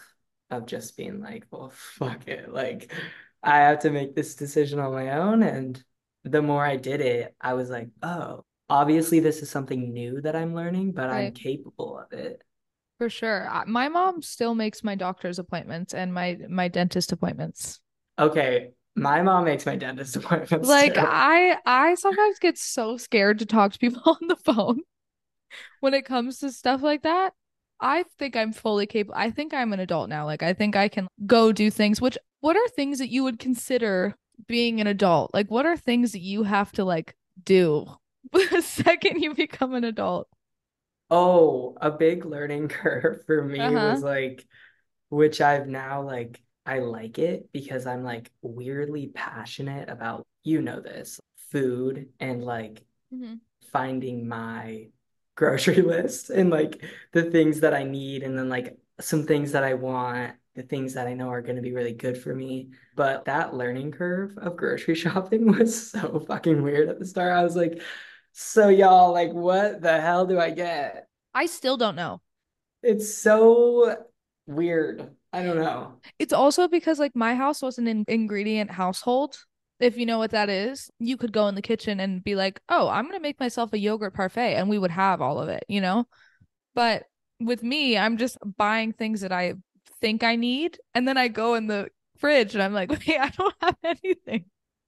of 0.50 0.66
just 0.66 0.98
being 0.98 1.22
like, 1.22 1.46
well, 1.52 1.70
fuck 1.74 2.28
it. 2.28 2.52
Like, 2.52 2.92
I 3.44 3.60
have 3.60 3.80
to 3.80 3.90
make 3.92 4.16
this 4.16 4.36
decision 4.36 4.80
on 4.80 4.92
my 4.94 5.12
own. 5.12 5.44
And 5.44 5.84
the 6.24 6.42
more 6.42 6.66
I 6.66 6.78
did 6.78 7.02
it, 7.02 7.36
I 7.42 7.54
was 7.54 7.70
like, 7.70 7.90
oh, 8.04 8.46
obviously 8.70 9.20
this 9.20 9.42
is 9.42 9.50
something 9.50 9.94
new 9.94 10.22
that 10.22 10.36
I'm 10.36 10.54
learning, 10.56 10.94
but 10.94 11.10
I'm 11.10 11.34
capable 11.34 12.00
of 12.00 12.12
it. 12.14 12.42
For 12.98 13.10
sure. 13.10 13.50
My 13.68 13.90
mom 13.90 14.22
still 14.22 14.56
makes 14.56 14.84
my 14.84 14.96
doctor's 14.96 15.40
appointments 15.40 15.94
and 15.94 16.14
my 16.14 16.38
my 16.48 16.68
dentist 16.68 17.12
appointments. 17.12 17.80
Okay, 18.20 18.72
my 18.96 19.22
mom 19.22 19.46
makes 19.46 19.66
my 19.66 19.76
dentist 19.76 20.16
appointments 20.18 20.68
Like 20.68 20.94
too. 20.94 20.94
I 20.98 21.58
I 21.66 21.96
sometimes 21.96 22.40
get 22.40 22.58
so 22.58 22.98
scared 22.98 23.40
to 23.40 23.46
talk 23.46 23.74
to 23.74 23.80
people 23.80 24.02
on 24.06 24.28
the 24.28 24.36
phone 24.36 24.82
when 25.80 25.94
it 25.94 26.06
comes 26.06 26.40
to 26.40 26.52
stuff 26.52 26.82
like 26.82 27.04
that. 27.04 27.34
I 27.82 28.04
think 28.18 28.36
I'm 28.36 28.54
fully 28.54 28.86
capable. 28.86 29.16
I 29.18 29.32
think 29.32 29.54
I'm 29.54 29.74
an 29.74 29.80
adult 29.80 30.10
now. 30.10 30.26
Like 30.26 30.44
I 30.44 30.54
think 30.54 30.76
I 30.76 30.88
can 30.88 31.08
go 31.26 31.52
do 31.52 31.70
things. 31.72 32.00
Which 32.02 32.18
what 32.42 32.56
are 32.56 32.68
things 32.70 33.00
that 33.00 33.10
you 33.10 33.24
would 33.24 33.40
consider 33.40 34.16
being 34.48 34.80
an 34.82 34.88
adult? 34.88 35.34
Like 35.34 35.50
what 35.50 35.66
are 35.66 35.78
things 35.78 36.12
that 36.14 36.20
you 36.22 36.44
have 36.44 36.72
to 36.74 36.84
like 36.86 37.16
do 37.44 37.88
the 38.32 38.62
second 38.62 39.22
you 39.22 39.34
become 39.34 39.74
an 39.74 39.84
adult? 39.84 40.28
Oh, 41.10 41.78
a 41.82 41.92
big 41.92 42.26
learning 42.26 42.68
curve 42.70 43.26
for 43.26 43.44
me 43.44 43.78
was 43.78 44.02
Uh-huh. 44.02 44.04
like, 44.04 44.46
which 45.10 45.42
I've 45.42 45.68
now 45.68 46.04
like, 46.04 46.42
I 46.66 46.80
like 46.80 47.20
it 47.20 47.52
because 47.54 47.86
I'm 47.88 48.04
like 48.04 48.32
weirdly 48.42 49.10
passionate 49.10 49.90
about, 49.90 50.28
you 50.44 50.62
know, 50.62 50.82
this 50.82 51.20
food 51.52 52.10
and 52.20 52.44
like 52.44 52.84
hmm 53.12 53.36
finding 53.72 54.28
my 54.28 54.88
grocery 55.42 55.82
list 55.82 56.30
and 56.30 56.52
like 56.52 56.84
the 57.14 57.24
things 57.24 57.62
that 57.62 57.74
I 57.74 57.84
need 57.84 58.22
and 58.22 58.38
then 58.38 58.48
like 58.48 58.78
some 59.00 59.26
things 59.26 59.54
that 59.54 59.64
I 59.64 59.74
want, 59.74 60.34
the 60.54 60.62
things 60.62 60.94
that 60.94 61.08
I 61.08 61.16
know 61.16 61.30
are 61.30 61.42
going 61.42 61.56
to 61.56 61.64
be 61.64 61.74
really 61.74 61.94
good 61.94 62.16
for 62.16 62.36
me. 62.36 62.70
But 62.96 63.26
that 63.26 63.56
learning 63.56 63.92
curve 63.92 64.38
of 64.38 64.56
grocery 64.56 64.94
shopping 65.04 65.52
was 65.52 65.90
so 65.90 66.24
fucking 66.28 66.62
weird 66.62 66.90
at 66.90 67.00
the 67.00 67.08
start. 67.08 67.34
I 67.34 67.44
was 67.44 67.56
like, 67.56 67.82
so 68.34 68.70
y'all, 68.70 69.14
like, 69.14 69.34
what 69.34 69.82
the 69.82 70.00
hell 70.00 70.28
do 70.28 70.40
I 70.40 70.52
get? 70.52 71.08
I 71.34 71.48
still 71.48 71.76
don't 71.76 71.96
know. 71.96 72.22
It's 72.84 73.12
so 73.12 73.96
weird. 74.46 75.10
I 75.34 75.42
don't 75.42 75.58
know. 75.58 75.96
It's 76.20 76.34
also 76.34 76.68
because 76.68 77.00
like 77.00 77.16
my 77.16 77.34
house 77.34 77.64
was 77.64 77.80
an 77.80 77.88
in- 77.88 78.06
ingredient 78.08 78.70
household. 78.70 79.38
If 79.82 79.98
you 79.98 80.06
know 80.08 80.20
what 80.20 80.32
that 80.32 80.50
is, 80.50 80.92
you 81.00 81.18
could 81.18 81.34
go 81.34 81.48
in 81.50 81.56
the 81.56 81.62
kitchen 81.64 82.00
and 82.00 82.24
be 82.24 82.36
like, 82.36 82.62
"Oh, 82.70 82.90
I'm 82.90 83.06
going 83.06 83.18
to 83.18 83.22
make 83.22 83.40
myself 83.40 83.74
a 83.74 83.80
yogurt 83.80 84.14
parfait," 84.14 84.56
and 84.56 84.70
we 84.70 84.80
would 84.80 84.92
have 84.92 85.22
all 85.22 85.40
of 85.42 85.50
it, 85.50 85.66
you 85.70 85.82
know? 85.82 86.08
But 86.76 87.06
with 87.40 87.64
me, 87.64 87.98
I'm 87.98 88.18
just 88.18 88.38
buying 88.58 88.94
things 88.94 89.22
that 89.22 89.32
I 89.34 89.56
think 90.02 90.24
I 90.24 90.36
need, 90.38 90.80
and 90.96 91.08
then 91.08 91.18
I 91.18 91.28
go 91.30 91.56
in 91.56 91.68
the 91.68 91.90
fridge 92.18 92.56
and 92.56 92.64
I'm 92.64 92.74
like, 92.74 92.90
"Wait, 93.08 93.20
I 93.20 93.30
don't 93.30 93.56
have 93.62 93.78
anything." 93.84 94.46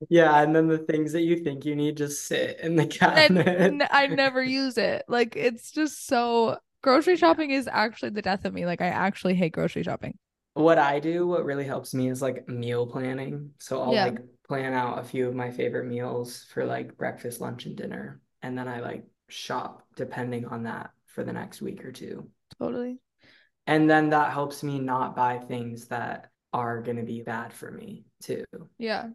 Yeah, 0.09 0.41
and 0.41 0.55
then 0.55 0.67
the 0.67 0.77
things 0.79 1.13
that 1.13 1.21
you 1.21 1.37
think 1.43 1.65
you 1.65 1.75
need 1.75 1.97
just 1.97 2.25
sit 2.27 2.59
in 2.59 2.75
the 2.75 2.85
cabinet. 2.85 3.57
And 3.57 3.83
I 3.89 4.07
never 4.07 4.43
use 4.43 4.77
it. 4.77 5.05
Like 5.07 5.35
it's 5.35 5.71
just 5.71 6.07
so 6.07 6.57
grocery 6.81 7.15
shopping 7.15 7.51
is 7.51 7.69
actually 7.71 8.09
the 8.09 8.21
death 8.21 8.45
of 8.45 8.53
me. 8.53 8.65
Like 8.65 8.81
I 8.81 8.87
actually 8.87 9.35
hate 9.35 9.53
grocery 9.53 9.83
shopping. 9.83 10.17
What 10.55 10.77
I 10.77 10.99
do, 10.99 11.25
what 11.25 11.45
really 11.45 11.63
helps 11.65 11.93
me 11.93 12.09
is 12.09 12.21
like 12.21 12.47
meal 12.47 12.85
planning. 12.85 13.51
So 13.59 13.81
I'll 13.81 13.93
Yeah, 13.93 14.05
like 14.05 14.19
plan 14.47 14.73
out 14.73 14.99
a 14.99 15.03
few 15.03 15.27
of 15.27 15.35
my 15.35 15.51
favorite 15.51 15.87
meals 15.87 16.45
for 16.53 16.65
like 16.65 16.97
breakfast, 16.97 17.41
lunch, 17.41 17.65
and 17.65 17.75
dinner. 17.75 18.21
And 18.41 18.57
then 18.57 18.67
I 18.67 18.81
like 18.81 19.05
shop 19.29 19.83
depending 19.95 20.45
on 20.45 20.63
that 20.63 20.91
for 21.07 21.23
the 21.23 21.33
next 21.33 21.61
week 21.61 21.85
or 21.85 21.91
two. 21.91 22.29
totally. 22.59 22.99
And 23.65 23.89
then 23.89 24.09
that 24.09 24.31
helps 24.33 24.61
me 24.63 24.79
not 24.79 25.15
buy 25.15 25.37
things 25.39 25.87
that 25.87 26.29
are 26.51 26.81
going 26.81 26.97
to 26.97 27.03
be 27.03 27.21
bad 27.21 27.53
for 27.53 27.71
me 27.71 28.03
too. 28.21 28.43
Yeah. 28.77 29.07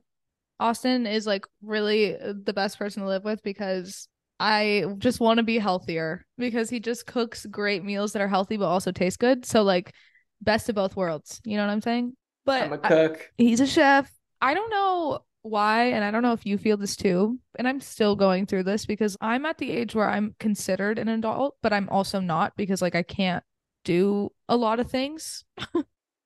Austin 0.58 1.06
is 1.06 1.26
like 1.26 1.46
really 1.62 2.16
the 2.18 2.52
best 2.54 2.78
person 2.78 3.02
to 3.02 3.08
live 3.08 3.24
with 3.24 3.42
because 3.42 4.08
I 4.40 4.86
just 4.98 5.20
want 5.20 5.38
to 5.38 5.42
be 5.44 5.58
healthier 5.58 6.24
because 6.38 6.70
he 6.70 6.80
just 6.80 7.06
cooks 7.06 7.44
great 7.46 7.84
meals 7.84 8.12
that 8.12 8.22
are 8.22 8.28
healthy 8.28 8.56
but 8.56 8.64
also 8.66 8.90
taste 8.90 9.18
good. 9.18 9.44
So 9.44 9.62
like 9.62 9.92
best 10.40 10.68
of 10.68 10.74
both 10.74 10.96
worlds. 10.96 11.40
You 11.44 11.56
know 11.58 11.66
what 11.66 11.72
I'm 11.72 11.82
saying? 11.82 12.16
But 12.44 12.62
I'm 12.62 12.72
a 12.72 12.80
I, 12.82 12.88
cook. 12.88 13.30
he's 13.36 13.60
a 13.60 13.66
chef. 13.66 14.10
I 14.40 14.54
don't 14.54 14.70
know 14.70 15.20
why, 15.42 15.86
and 15.86 16.04
I 16.04 16.10
don't 16.10 16.22
know 16.22 16.32
if 16.32 16.46
you 16.46 16.58
feel 16.58 16.76
this 16.76 16.96
too. 16.96 17.38
And 17.58 17.66
I'm 17.68 17.80
still 17.80 18.16
going 18.16 18.46
through 18.46 18.64
this 18.64 18.86
because 18.86 19.16
I'm 19.20 19.46
at 19.46 19.58
the 19.58 19.70
age 19.70 19.94
where 19.94 20.08
I'm 20.08 20.34
considered 20.38 20.98
an 20.98 21.08
adult, 21.08 21.56
but 21.62 21.72
I'm 21.72 21.88
also 21.88 22.20
not 22.20 22.56
because 22.56 22.82
like 22.82 22.94
I 22.94 23.02
can't 23.02 23.44
do 23.84 24.30
a 24.48 24.56
lot 24.56 24.80
of 24.80 24.90
things. 24.90 25.44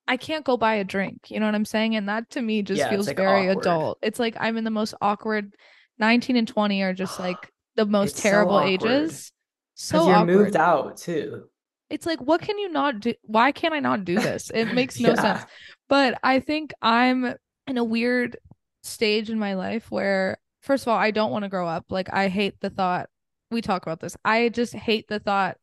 I 0.08 0.16
can't 0.16 0.44
go 0.44 0.56
buy 0.56 0.74
a 0.74 0.84
drink. 0.84 1.30
You 1.30 1.40
know 1.40 1.46
what 1.46 1.54
I'm 1.54 1.64
saying? 1.64 1.96
And 1.96 2.08
that 2.08 2.30
to 2.30 2.42
me 2.42 2.62
just 2.62 2.80
Yeah, 2.80 2.88
feels 2.88 3.06
like 3.06 3.16
very 3.16 3.46
awkward. 3.46 3.62
adult. 3.62 3.98
It's 4.02 4.18
like 4.18 4.36
I'm 4.38 4.56
in 4.56 4.64
the 4.64 4.70
most 4.70 4.94
awkward 5.00 5.54
19 5.98 6.36
and 6.36 6.48
20 6.48 6.82
are 6.82 6.92
just 6.92 7.18
like 7.18 7.52
the 7.76 7.86
most 7.86 8.16
It's 8.16 8.20
so 8.22 8.22
terrible 8.26 8.54
awkward 8.56 8.70
ages. 8.70 9.32
So 9.74 10.06
you're 10.06 10.18
moved 10.20 10.56
out 10.56 10.96
too. 10.96 11.48
It's 11.90 12.06
like, 12.06 12.20
what 12.20 12.40
can 12.40 12.58
you 12.58 12.70
not 12.70 13.00
do? 13.00 13.14
Why 13.22 13.52
can't 13.52 13.74
I 13.74 13.80
not 13.80 14.04
do 14.04 14.18
this? 14.20 14.50
It 14.54 14.72
makes 14.72 14.98
no 14.98 15.14
sense. 15.14 15.44
But 15.88 16.18
I 16.22 16.40
think 16.40 16.72
I'm 16.80 17.34
in 17.66 17.78
a 17.78 17.84
weird 17.84 18.36
stage 18.82 19.30
in 19.30 19.38
my 19.38 19.54
life 19.54 19.90
where, 19.90 20.38
first 20.60 20.84
of 20.84 20.88
all, 20.88 20.98
I 20.98 21.10
don't 21.10 21.30
want 21.30 21.44
to 21.44 21.48
grow 21.48 21.66
up. 21.66 21.86
Like, 21.90 22.12
I 22.12 22.28
hate 22.28 22.60
the 22.60 22.70
thought. 22.70 23.08
We 23.50 23.60
talk 23.60 23.82
about 23.82 24.00
this. 24.00 24.16
I 24.24 24.48
just 24.48 24.72
hate 24.74 25.08
the 25.08 25.18
thought 25.18 25.56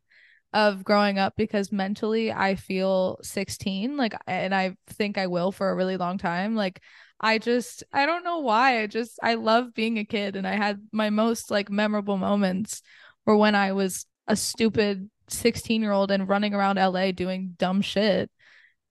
of 0.53 0.83
growing 0.83 1.19
up 1.19 1.33
because 1.37 1.71
mentally 1.71 2.31
I 2.31 2.55
feel 2.55 3.19
16 3.21 3.97
like 3.97 4.15
and 4.25 4.53
I 4.53 4.75
think 4.87 5.17
I 5.17 5.27
will 5.27 5.51
for 5.51 5.69
a 5.69 5.75
really 5.75 5.95
long 5.95 6.17
time 6.17 6.55
like 6.55 6.81
I 7.19 7.37
just 7.37 7.83
I 7.93 8.05
don't 8.07 8.23
know 8.23 8.39
why 8.39 8.81
I 8.81 8.87
just 8.87 9.19
I 9.21 9.35
love 9.35 9.75
being 9.75 9.99
a 9.99 10.05
kid 10.05 10.35
and 10.35 10.47
I 10.47 10.55
had 10.55 10.81
my 10.91 11.11
most 11.11 11.51
like 11.51 11.69
memorable 11.69 12.17
moments 12.17 12.81
were 13.25 13.37
when 13.37 13.53
I 13.53 13.73
was 13.73 14.07
a 14.27 14.35
stupid 14.35 15.09
16 15.27 15.81
year 15.81 15.91
old 15.91 16.09
and 16.09 16.27
running 16.27 16.55
around 16.55 16.77
LA 16.77 17.11
doing 17.11 17.53
dumb 17.57 17.81
shit 17.81 18.31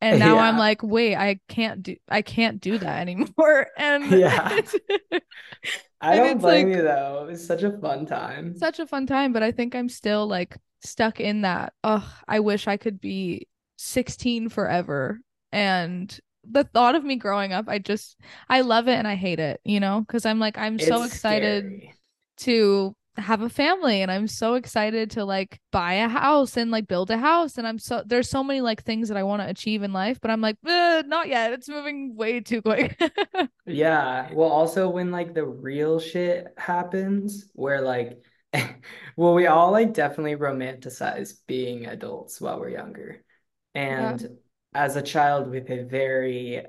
and 0.00 0.19
now 0.19 0.38
I'm 0.38 0.57
like 0.57 0.83
wait 0.83 1.17
I 1.17 1.40
can't 1.49 1.83
do 1.83 1.97
I 2.09 2.23
can't 2.23 2.61
do 2.61 2.78
that 2.78 3.00
anymore 3.00 3.69
and 3.76 4.17
Yeah. 4.17 4.50
it's, 4.50 4.76
I 6.00 6.14
and 6.14 6.17
don't 6.17 6.38
it's 6.38 6.43
blame 6.43 6.69
like 6.69 6.69
you 6.69 6.83
though. 6.83 7.25
It 7.26 7.31
was 7.33 7.47
such 7.47 7.62
a 7.62 7.76
fun 7.78 8.07
time. 8.07 8.57
such 8.57 8.78
a 8.78 8.87
fun 8.87 9.07
time, 9.07 9.33
but 9.33 9.43
I 9.43 9.52
think 9.52 9.75
I'm 9.75 9.88
still 9.88 10.26
like 10.26 10.57
stuck 10.83 11.21
in 11.21 11.43
that. 11.43 11.73
Oh, 11.85 12.09
I 12.26 12.40
wish 12.40 12.67
I 12.67 12.76
could 12.76 13.00
be 13.00 13.49
16 13.76 14.49
forever. 14.49 15.21
And 15.52 16.19
the 16.45 16.64
thought 16.64 16.95
of 16.95 17.05
me 17.05 17.17
growing 17.17 17.52
up, 17.52 17.67
I 17.69 17.78
just 17.78 18.17
I 18.49 18.62
love 18.62 18.88
it 18.88 18.95
and 18.95 19.07
I 19.07 19.14
hate 19.14 19.40
it, 19.40 19.61
you 19.64 19.81
know, 19.81 20.00
because 20.00 20.26
I'm 20.26 20.38
like 20.38 20.59
I'm 20.59 20.78
so 20.78 21.02
excited 21.02 21.73
scary. 21.73 21.95
to 22.38 22.95
have 23.18 23.42
a 23.42 23.48
family 23.48 24.02
and 24.02 24.10
I'm 24.10 24.28
so 24.28 24.54
excited 24.54 25.10
to 25.12 25.25
like 25.25 25.60
buy 25.72 25.94
a 25.94 26.08
house 26.08 26.56
and 26.56 26.70
like 26.70 26.87
build 26.87 27.10
a 27.10 27.18
house 27.18 27.58
and 27.58 27.66
I'm 27.66 27.78
so 27.78 28.02
there's 28.06 28.30
so 28.30 28.44
many 28.44 28.60
like 28.60 28.82
things 28.84 29.08
that 29.08 29.16
I 29.16 29.22
want 29.22 29.42
to 29.42 29.48
achieve 29.48 29.82
in 29.82 29.92
life, 29.92 30.20
but 30.20 30.30
I'm 30.30 30.40
like, 30.40 30.56
eh, 30.66 31.02
not 31.06 31.28
yet. 31.28 31.52
It's 31.52 31.68
moving 31.68 32.16
way 32.16 32.40
too 32.40 32.62
quick. 32.62 33.00
Yeah. 33.66 34.32
Well, 34.32 34.48
also 34.48 34.88
when 34.88 35.10
like 35.10 35.34
the 35.34 35.44
real 35.44 36.00
shit 36.00 36.54
happens, 36.56 37.50
where 37.54 37.82
like, 37.82 38.22
well, 39.16 39.34
we 39.34 39.46
all 39.46 39.72
like 39.72 39.92
definitely 39.92 40.37
romanticize 40.37 41.34
being 41.46 41.87
adults 41.87 42.40
while 42.40 42.58
we're 42.58 42.70
younger. 42.70 43.22
Yeah. 43.75 44.12
And 44.12 44.38
as 44.75 44.96
a 44.96 45.02
child 45.02 45.50
with 45.50 45.70
a 45.70 45.84
very 45.84 46.64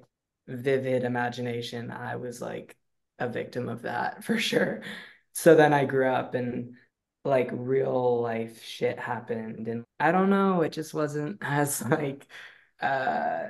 vivid 0.48 1.04
imagination, 1.04 1.90
I 1.92 2.18
was 2.18 2.42
like 2.42 2.76
a 3.18 3.30
victim 3.30 3.70
of 3.70 3.84
that 3.84 4.24
for 4.26 4.38
sure. 4.38 4.82
So 5.42 5.56
then 5.56 5.72
I 5.72 5.86
grew 5.86 6.06
up 6.06 6.36
and 6.36 6.74
like 7.24 7.50
real 7.54 8.22
life 8.22 8.62
shit 8.62 9.00
happened. 9.00 9.70
And 9.70 9.86
I 9.98 10.12
don't 10.12 10.30
know, 10.30 10.64
it 10.64 10.74
just 10.74 10.94
wasn't 10.94 11.38
as 11.42 11.82
like 11.82 12.28
uh 12.82 13.48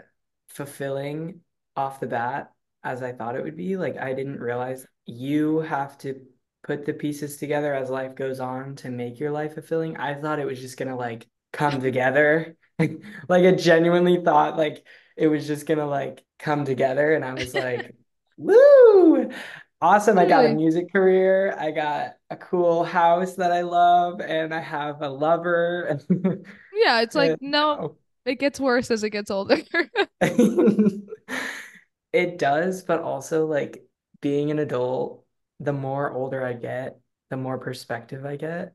fulfilling 0.49 1.41
off 1.75 1.99
the 1.99 2.05
bat 2.05 2.51
as 2.83 3.01
I 3.01 3.11
thought 3.13 3.35
it 3.35 3.43
would 3.43 3.57
be. 3.57 3.75
Like 3.75 3.97
I 3.97 4.13
didn't 4.13 4.39
realize 4.39 4.85
you 5.07 5.61
have 5.61 5.97
to 5.99 6.21
put 6.61 6.85
the 6.85 6.93
pieces 6.93 7.37
together 7.37 7.73
as 7.73 7.89
life 7.89 8.13
goes 8.13 8.39
on 8.39 8.75
to 8.77 8.91
make 8.91 9.19
your 9.19 9.31
life 9.31 9.55
fulfilling. 9.55 9.97
I 9.97 10.13
thought 10.13 10.37
it 10.37 10.45
was 10.45 10.61
just 10.61 10.77
gonna 10.77 10.95
like 10.95 11.27
come 11.51 11.81
together. 11.81 12.55
Like 13.27 13.43
I 13.43 13.51
genuinely 13.55 14.23
thought 14.23 14.55
like 14.55 14.87
it 15.17 15.27
was 15.27 15.45
just 15.45 15.65
gonna 15.65 15.85
like 15.85 16.23
come 16.37 16.63
together 16.63 17.13
and 17.13 17.25
I 17.25 17.33
was 17.33 17.53
like, 17.53 17.93
woo! 18.37 19.29
Awesome. 19.81 20.19
I 20.19 20.25
got 20.25 20.45
a 20.45 20.53
music 20.53 20.91
career. 20.91 21.55
I 21.57 21.71
got 21.71 22.15
a 22.29 22.35
cool 22.35 22.83
house 22.83 23.35
that 23.35 23.51
I 23.51 23.61
love 23.61 24.19
and 24.19 24.53
I 24.53 24.59
have 24.59 25.01
a 25.01 25.09
lover. 25.09 25.99
Yeah, 26.73 27.01
it's 27.01 27.15
like 27.15 27.41
no, 27.41 27.75
no. 27.75 27.95
it 28.25 28.39
gets 28.39 28.59
worse 28.59 28.91
as 28.91 29.03
it 29.03 29.11
gets 29.11 29.31
older. 29.31 29.61
It 32.11 32.39
does, 32.39 32.83
but 32.83 33.01
also 33.01 33.45
like 33.45 33.85
being 34.21 34.51
an 34.51 34.59
adult, 34.59 35.25
the 35.59 35.73
more 35.73 36.11
older 36.11 36.43
I 36.43 36.53
get, 36.53 36.99
the 37.29 37.37
more 37.37 37.57
perspective 37.57 38.25
I 38.25 38.35
get 38.35 38.73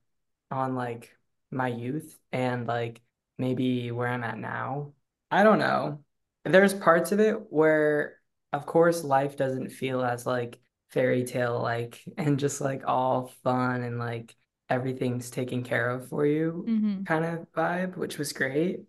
on 0.51 0.75
like 0.77 1.17
my 1.51 1.69
youth 1.69 2.19
and 2.33 2.67
like 2.67 3.01
maybe 3.39 3.91
where 3.91 4.09
I'm 4.09 4.23
at 4.23 4.39
now. 4.39 4.93
I 5.31 5.43
don't 5.43 5.59
know. 5.59 6.05
There's 6.45 6.75
parts 6.75 7.11
of 7.11 7.21
it 7.21 7.53
where, 7.53 8.21
of 8.53 8.67
course, 8.67 9.03
life 9.03 9.37
doesn't 9.37 9.71
feel 9.71 10.03
as 10.03 10.27
like 10.27 10.61
fairy 10.91 11.25
tale 11.25 11.61
like 11.61 12.03
and 12.19 12.39
just 12.39 12.61
like 12.61 12.83
all 12.87 13.29
fun 13.43 13.83
and 13.83 13.99
like 13.99 14.35
everything's 14.71 15.31
taken 15.31 15.63
care 15.63 15.91
of 15.91 16.09
for 16.09 16.25
you 16.27 16.67
hmm 16.67 17.05
kind 17.05 17.25
of 17.25 17.47
vibe, 17.53 17.97
which 17.97 18.17
was 18.19 18.33
great. 18.33 18.81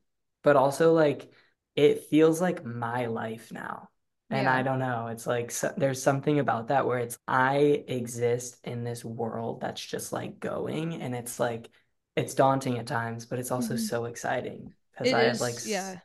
But 0.43 0.55
also 0.55 0.93
like 0.93 1.31
it 1.75 2.03
feels 2.05 2.39
like 2.41 2.63
my 2.65 3.07
life 3.07 3.51
now. 3.51 3.89
And 4.31 4.47
Yeah. 4.47 4.49
I 4.49 4.63
don't 4.63 4.79
know, 4.79 5.07
it's 5.07 5.27
like 5.27 5.51
so, 5.51 5.71
there's 5.77 6.01
something 6.01 6.39
about 6.39 6.69
that 6.69 6.85
where 6.87 6.97
it's 6.99 7.17
I 7.27 7.83
exist 7.87 8.57
in 8.63 8.83
this 8.83 9.05
world 9.05 9.61
that's 9.61 9.83
just 9.85 10.11
like 10.13 10.39
going 10.39 10.95
and 11.01 11.13
it's 11.15 11.39
like 11.39 11.69
it's 12.15 12.33
daunting 12.33 12.77
at 12.79 12.87
times, 12.87 13.25
but 13.25 13.39
it's 13.39 13.51
also 13.51 13.75
hmm 13.75 13.75
so 13.75 14.05
exciting 14.05 14.73
because 14.91 15.13
I 15.13 15.23
have 15.23 15.39
like 15.41 15.61
yeah, 15.63 15.99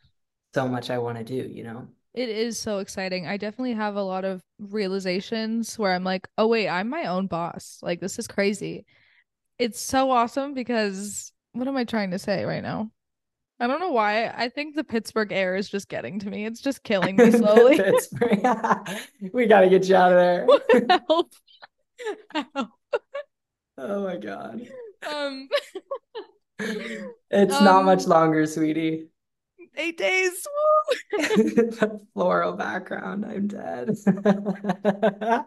so 0.54 0.68
much 0.68 0.90
I 0.90 0.98
want 0.98 1.18
to 1.18 1.24
do, 1.24 1.48
you 1.48 1.64
know? 1.64 1.88
It 2.14 2.28
is 2.28 2.58
so 2.58 2.78
exciting. 2.78 3.26
I 3.26 3.36
definitely 3.36 3.74
have 3.74 3.96
a 3.96 4.02
lot 4.02 4.24
of 4.24 4.42
realizations 4.58 5.78
where 5.78 5.92
I'm 5.92 6.04
like, 6.04 6.28
oh, 6.38 6.48
wait, 6.48 6.68
I'm 6.68 6.88
my 6.88 7.04
own 7.04 7.26
boss. 7.26 7.78
Like, 7.82 8.00
this 8.00 8.18
is 8.18 8.26
crazy. 8.26 8.84
It's 9.58 9.80
so 9.80 10.10
awesome 10.10 10.54
because 10.54 11.32
what 11.52 11.68
am 11.68 11.76
I 11.76 11.84
trying 11.84 12.10
to 12.12 12.18
say 12.18 12.44
right 12.44 12.62
now? 12.62 12.90
I 13.60 13.66
don't 13.66 13.80
know 13.80 13.92
why. 13.92 14.28
I 14.28 14.48
think 14.48 14.74
the 14.74 14.84
Pittsburgh 14.84 15.32
air 15.32 15.54
is 15.54 15.68
just 15.68 15.88
getting 15.88 16.18
to 16.20 16.30
me. 16.30 16.46
It's 16.46 16.60
just 16.60 16.82
killing 16.82 17.16
me 17.16 17.30
slowly. 17.30 17.76
Pittsburgh. 17.76 18.40
We 19.32 19.46
got 19.46 19.60
to 19.60 19.68
get 19.68 19.86
you 19.86 19.96
out 19.96 20.12
of 20.12 20.18
there. 20.18 20.46
Help. 21.06 21.32
Help. 22.34 22.70
Oh 23.76 24.04
my 24.04 24.16
God. 24.16 24.66
Um, 25.10 25.48
It's 27.30 27.60
not 27.60 27.84
much 27.84 28.04
um, 28.04 28.10
longer, 28.10 28.46
sweetie. 28.46 29.08
Eight 29.76 29.98
days. 29.98 30.46
The 31.26 32.00
floral 32.14 32.52
background, 32.52 33.24
I'm 33.24 33.46
dead. 33.48 33.96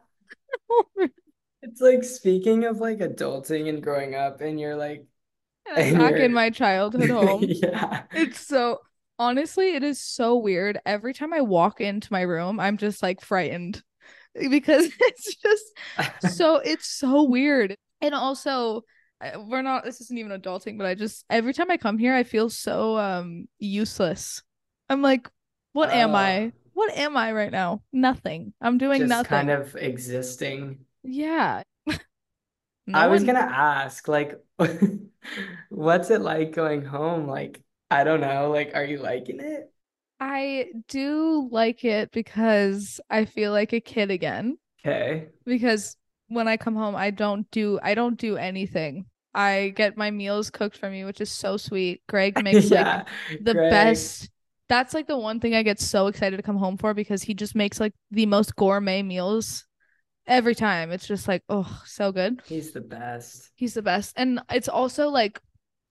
It's 1.62 1.80
like 1.82 2.04
speaking 2.04 2.66
of 2.66 2.80
like 2.80 3.00
adulting 3.00 3.70
and 3.70 3.82
growing 3.82 4.16
up, 4.16 4.42
and 4.42 4.60
you're 4.60 4.76
like, 4.76 5.06
And 5.76 5.78
and 5.78 5.98
back 5.98 6.20
in 6.20 6.34
you're, 6.34 6.34
my 6.34 6.50
childhood 6.50 7.10
home. 7.10 7.46
yeah, 7.50 8.04
It's 8.14 8.40
so. 8.40 8.80
Honestly, 9.20 9.76
it 9.76 9.84
is 9.84 10.02
so 10.02 10.38
weird. 10.38 10.80
Every 10.86 11.14
time 11.14 11.34
I 11.34 11.42
walk 11.42 11.80
into 11.82 12.12
my 12.12 12.22
room, 12.22 12.60
I'm 12.60 12.78
just 12.78 13.04
like 13.04 13.22
frightened 13.22 13.84
because 14.36 14.90
it's 15.00 15.36
just 15.36 15.64
so 16.20 16.58
it's 16.58 16.88
so 16.88 17.24
weird. 17.24 17.78
And 18.02 18.16
also, 18.16 18.84
we're 19.38 19.62
not 19.62 19.84
this 19.84 20.02
isn't 20.02 20.18
even 20.18 20.32
adulting, 20.40 20.78
but 20.78 20.88
I 20.88 20.96
just 20.96 21.26
every 21.30 21.54
time 21.54 21.72
I 21.72 21.78
come 21.78 21.98
here, 21.98 22.14
I 22.14 22.24
feel 22.24 22.50
so 22.50 22.98
um 22.98 23.48
useless. 23.60 24.42
I'm 24.90 25.02
like, 25.02 25.30
what 25.74 25.92
am 25.92 26.16
Uh, 26.16 26.16
I? 26.16 26.54
What 26.74 26.94
am 26.98 27.16
I 27.18 27.32
right 27.34 27.52
now? 27.52 27.84
Nothing. 27.92 28.54
I'm 28.62 28.78
doing 28.78 29.08
just 29.08 29.24
kind 29.24 29.50
of 29.50 29.76
existing. 29.76 30.86
Yeah. 31.04 31.64
No 32.88 33.02
I 33.02 33.08
was 33.08 33.24
one 33.24 33.24
gonna 33.24 33.40
ask, 33.40 34.08
like, 34.08 34.40
what's 35.70 36.10
it 36.12 36.22
like 36.22 36.52
going 36.54 36.84
home? 36.86 37.28
Like, 37.28 37.62
I 37.90 38.04
don't 38.04 38.22
know. 38.22 38.52
Like, 38.52 38.72
are 38.76 38.86
you 38.86 38.98
liking 38.98 39.40
it? 39.40 39.72
I 40.20 40.68
do 40.88 41.50
like 41.52 41.84
it 41.84 42.12
because 42.12 43.00
I 43.10 43.26
feel 43.26 43.52
like 43.52 43.74
a 43.74 43.82
kid 43.82 44.12
again. 44.12 44.58
Okay. 44.86 45.30
Because 45.46 45.98
when 46.30 46.48
I 46.48 46.58
come 46.58 46.76
home, 46.76 46.96
I 46.96 47.12
don't 47.12 47.50
do 47.52 47.80
I 47.84 47.96
don't 47.96 48.18
do 48.20 48.38
anything. 48.38 49.08
I 49.34 49.74
get 49.76 49.98
my 49.98 50.12
meals 50.12 50.50
cooked 50.50 50.78
for 50.78 50.90
me, 50.90 51.06
which 51.06 51.22
is 51.22 51.32
so 51.32 51.58
sweet. 51.58 52.02
Greg 52.08 52.38
makes 52.44 52.70
like 52.72 53.08
the 53.40 53.54
Greg. 53.54 53.72
best. 53.72 54.30
That's 54.70 54.94
like 54.94 55.08
the 55.08 55.18
one 55.18 55.40
thing 55.40 55.56
I 55.56 55.64
get 55.64 55.80
so 55.80 56.08
excited 56.08 56.38
to 56.38 56.44
come 56.44 56.58
home 56.58 56.78
for 56.78 56.94
because 56.94 57.22
he 57.24 57.34
just 57.34 57.56
makes 57.56 57.80
like 57.80 57.94
the 58.12 58.26
most 58.26 58.56
gourmet 58.56 59.04
meals 59.04 59.66
every 60.26 60.56
time. 60.56 60.92
It's 60.92 61.08
just 61.08 61.28
like, 61.28 61.44
oh, 61.50 61.82
so 61.86 62.12
good. 62.12 62.42
He's 62.46 62.72
the 62.72 62.82
best. 62.82 63.52
He's 63.56 63.74
the 63.74 63.82
best. 63.82 64.14
And 64.16 64.42
it's 64.52 64.70
also 64.70 65.10
like 65.10 65.40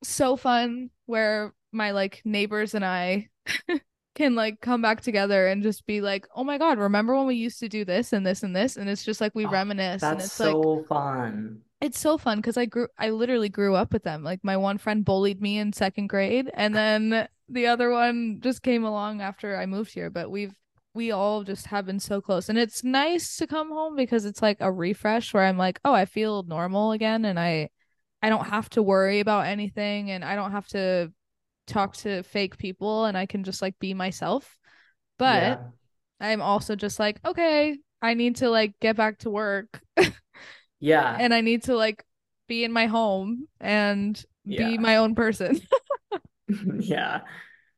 so 0.02 0.36
fun 0.36 0.90
where 1.06 1.52
my 1.72 1.92
like 1.92 2.22
neighbors 2.24 2.74
and 2.74 2.84
I 2.84 3.28
can 4.14 4.34
like 4.34 4.60
come 4.60 4.82
back 4.82 5.00
together 5.02 5.46
and 5.48 5.62
just 5.62 5.86
be 5.86 6.00
like, 6.00 6.26
"Oh 6.34 6.44
my 6.44 6.58
God, 6.58 6.78
remember 6.78 7.16
when 7.16 7.26
we 7.26 7.36
used 7.36 7.60
to 7.60 7.68
do 7.68 7.84
this 7.84 8.12
and 8.12 8.26
this 8.26 8.42
and 8.42 8.54
this?" 8.56 8.76
And 8.76 8.88
it's 8.88 9.04
just 9.04 9.20
like 9.20 9.34
we 9.34 9.46
Oh, 9.46 9.50
reminisce 9.50 10.10
and 10.10 10.20
that's 10.20 10.26
it's 10.26 10.40
like 10.40 10.54
so 10.54 10.84
fun. 10.88 11.62
it's 11.80 11.98
so 11.98 12.16
fun 12.18 12.38
because 12.38 12.56
I 12.56 12.66
grew 12.66 12.88
I 12.98 13.10
literally 13.10 13.48
grew 13.48 13.74
up 13.74 13.92
with 13.92 14.04
them. 14.04 14.22
Like 14.22 14.40
my 14.44 14.56
one 14.56 14.78
friend 14.78 15.04
bullied 15.04 15.40
me 15.40 15.58
in 15.58 15.72
second 15.72 16.08
grade 16.08 16.50
and 16.54 16.74
then 16.74 17.28
the 17.48 17.66
other 17.66 17.90
one 17.90 18.38
just 18.40 18.62
came 18.62 18.84
along 18.84 19.20
after 19.20 19.56
I 19.56 19.66
moved 19.66 19.92
here, 19.92 20.08
but 20.10 20.30
we've 20.30 20.54
we 20.94 21.10
all 21.10 21.42
just 21.42 21.66
have 21.66 21.86
been 21.86 22.00
so 22.00 22.20
close. 22.20 22.48
And 22.48 22.58
it's 22.58 22.84
nice 22.84 23.36
to 23.38 23.46
come 23.46 23.70
home 23.70 23.96
because 23.96 24.24
it's 24.26 24.42
like 24.42 24.58
a 24.60 24.70
refresh 24.72 25.32
where 25.34 25.44
I'm 25.44 25.58
like, 25.58 25.80
"Oh, 25.84 25.94
I 25.94 26.04
feel 26.06 26.42
normal 26.44 26.92
again 26.92 27.24
and 27.24 27.38
I 27.40 27.70
I 28.22 28.28
don't 28.30 28.46
have 28.46 28.70
to 28.70 28.82
worry 28.82 29.20
about 29.20 29.46
anything 29.46 30.10
and 30.10 30.24
I 30.24 30.36
don't 30.36 30.52
have 30.52 30.68
to 30.68 31.12
talk 31.66 31.96
to 31.98 32.22
fake 32.24 32.58
people 32.58 33.04
and 33.06 33.16
I 33.16 33.26
can 33.26 33.44
just 33.44 33.62
like 33.62 33.78
be 33.78 33.94
myself." 33.94 34.58
But 35.18 35.60
Yeah. 35.60 35.70
I'm 36.20 36.42
also 36.42 36.76
just 36.76 37.00
like, 37.00 37.20
okay, 37.24 37.78
I 38.02 38.14
need 38.14 38.36
to 38.36 38.50
like 38.50 38.78
get 38.80 38.96
back 38.96 39.18
to 39.20 39.30
work 39.30 39.82
Yeah. 40.80 41.16
and 41.18 41.32
I 41.34 41.40
need 41.40 41.64
to 41.64 41.76
like 41.76 42.04
be 42.48 42.64
in 42.64 42.72
my 42.72 42.86
home 42.86 43.48
and 43.60 44.22
be 44.56 44.78
my 44.78 44.96
own 44.96 45.14
person. 45.14 45.60
Yeah. 46.80 47.22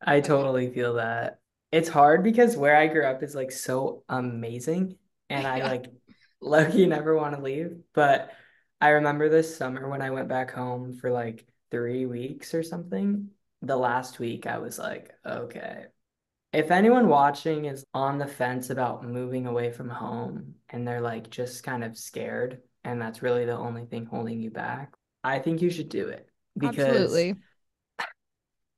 I 0.01 0.21
totally 0.21 0.73
feel 0.73 0.95
that. 0.95 1.41
It's 1.73 1.89
hard 1.89 2.23
because 2.23 2.57
where 2.57 2.77
I 2.77 2.87
grew 2.89 3.05
up 3.07 3.23
is 3.23 3.35
like 3.35 3.51
so 3.53 4.05
amazing 4.09 4.97
and 5.31 5.47
I 5.47 5.59
yeah. 5.59 5.65
like 5.65 5.87
lucky 6.41 6.87
never 6.87 7.17
want 7.17 7.35
to 7.37 7.43
leave. 7.43 7.77
But 7.95 8.33
I 8.81 8.91
remember 8.91 9.29
this 9.29 9.57
summer 9.57 9.89
when 9.89 10.03
I 10.03 10.11
went 10.11 10.29
back 10.29 10.53
home 10.53 10.95
for 10.95 11.11
like 11.11 11.47
three 11.71 12.07
weeks 12.07 12.55
or 12.55 12.63
something. 12.63 13.31
The 13.65 13.77
last 13.77 14.19
week 14.19 14.47
I 14.47 14.59
was 14.59 14.79
like, 14.79 15.11
okay, 15.25 15.87
if 16.53 16.71
anyone 16.71 17.09
watching 17.09 17.65
is 17.65 17.85
on 17.95 18.19
the 18.19 18.27
fence 18.27 18.71
about 18.71 19.05
moving 19.05 19.47
away 19.47 19.73
from 19.73 19.89
home 19.89 20.55
and 20.69 20.87
they're 20.87 21.01
like 21.01 21.31
just 21.31 21.65
kind 21.65 21.83
of 21.83 21.97
scared 21.99 22.61
and 22.85 23.01
that's 23.01 23.23
really 23.23 23.45
the 23.45 23.57
only 23.57 23.87
thing 23.87 24.07
holding 24.07 24.41
you 24.41 24.51
back, 24.51 24.95
I 25.25 25.39
think 25.39 25.63
you 25.63 25.71
should 25.71 25.89
do 25.89 26.09
it 26.09 26.29
because 26.59 27.11
Absolutely. 27.17 27.35
I 27.99 28.05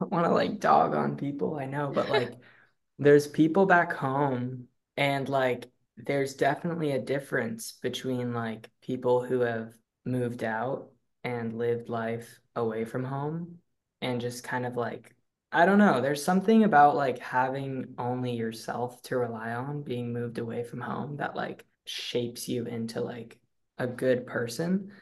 don't 0.00 0.12
want 0.12 0.26
to 0.26 0.32
like 0.32 0.60
dog 0.60 0.94
on 0.94 1.16
people, 1.16 1.56
I 1.56 1.66
know, 1.66 1.90
but 1.92 2.08
like 2.08 2.32
there's 2.98 3.26
people 3.26 3.66
back 3.66 3.92
home 3.92 4.68
and 4.96 5.28
like 5.28 5.66
there's 5.96 6.34
definitely 6.34 6.92
a 6.92 7.00
difference 7.00 7.72
between 7.82 8.32
like 8.32 8.70
people 8.82 9.22
who 9.22 9.40
have 9.40 9.74
moved 10.04 10.44
out 10.44 10.90
and 11.24 11.58
lived 11.58 11.88
life 11.88 12.38
away 12.54 12.84
from 12.84 13.04
home 13.04 13.58
and 14.00 14.20
just 14.20 14.44
kind 14.44 14.66
of 14.66 14.76
like 14.76 15.14
I 15.52 15.64
don't 15.64 15.78
know, 15.78 16.00
there's 16.00 16.24
something 16.24 16.64
about 16.64 16.96
like 16.96 17.18
having 17.18 17.94
only 17.98 18.32
yourself 18.32 19.00
to 19.02 19.16
rely 19.16 19.52
on 19.54 19.82
being 19.82 20.12
moved 20.12 20.38
away 20.38 20.64
from 20.64 20.80
home 20.80 21.16
that 21.16 21.36
like 21.36 21.64
shapes 21.86 22.48
you 22.48 22.66
into 22.66 23.00
like 23.00 23.38
a 23.78 23.86
good 23.86 24.26
person. 24.26 24.92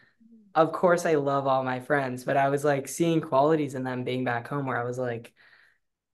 Of 0.54 0.72
course 0.72 1.06
I 1.06 1.14
love 1.14 1.46
all 1.46 1.64
my 1.64 1.80
friends, 1.80 2.24
but 2.24 2.36
I 2.36 2.50
was 2.50 2.62
like 2.62 2.86
seeing 2.86 3.20
qualities 3.20 3.74
in 3.74 3.82
them 3.82 4.04
being 4.04 4.22
back 4.24 4.46
home 4.46 4.66
where 4.66 4.80
I 4.80 4.84
was 4.84 4.98
like 4.98 5.32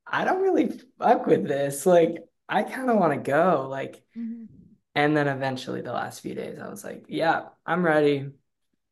I 0.07 0.25
don't 0.25 0.43
really 0.43 0.81
fuck 0.99 1.27
with 1.27 1.47
this. 1.47 1.87
Like, 1.87 2.16
I 2.49 2.62
kind 2.62 2.90
of 2.90 2.97
want 2.97 3.12
to 3.12 3.31
go. 3.31 3.69
Like, 3.71 4.03
Mhm. 4.16 4.49
and 4.95 5.16
then 5.16 5.29
eventually 5.29 5.83
the 5.83 5.93
last 5.93 6.21
few 6.21 6.35
days, 6.35 6.59
I 6.59 6.69
was 6.69 6.83
like, 6.85 7.05
yeah, 7.09 7.51
I'm 7.64 7.85
ready. 7.85 8.31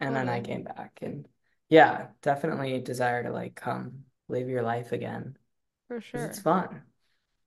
And 0.01 0.14
then 0.14 0.29
I 0.29 0.40
came 0.40 0.62
back 0.62 1.01
and 1.03 1.27
yeah, 1.68 2.09
definitely 2.22 2.81
desire 2.81 3.22
to 3.22 3.31
like 3.31 3.54
come 3.54 4.04
live 4.28 4.48
your 4.48 4.62
life 4.62 4.92
again 4.92 5.37
For 5.87 6.00
sure. 6.00 6.37
it's 6.37 6.40
fun. 6.40 6.83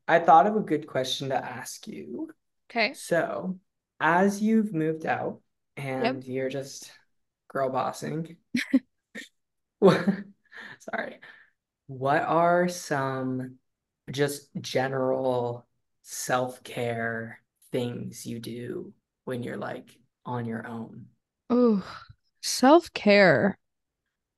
I 0.08 0.20
thought 0.20 0.48
of 0.48 0.56
a 0.58 0.62
good 0.62 0.88
question 0.88 1.30
to 1.30 1.36
ask 1.38 1.88
you. 1.88 2.32
Okay. 2.70 3.00
So, 3.00 3.60
as 4.00 4.42
you've 4.42 4.74
moved 4.74 5.06
out 5.06 5.42
Yep. 6.00 6.18
and 6.18 6.24
you're 6.26 6.50
just 6.50 6.92
girl 7.50 7.70
bossing, 7.70 8.38
sorry, 10.80 11.20
what 11.88 12.22
are 12.24 12.68
some 12.70 13.58
just 14.12 14.50
general 14.62 15.68
self-care 16.04 17.42
things 17.72 18.26
you 18.26 18.40
do 18.40 18.94
when 19.26 19.44
you're 19.44 19.58
like 19.58 19.98
on 20.26 20.46
your 20.46 20.66
own? 20.68 21.06
Oh, 21.52 21.84
self-care. 22.42 23.46
Like 23.52 23.60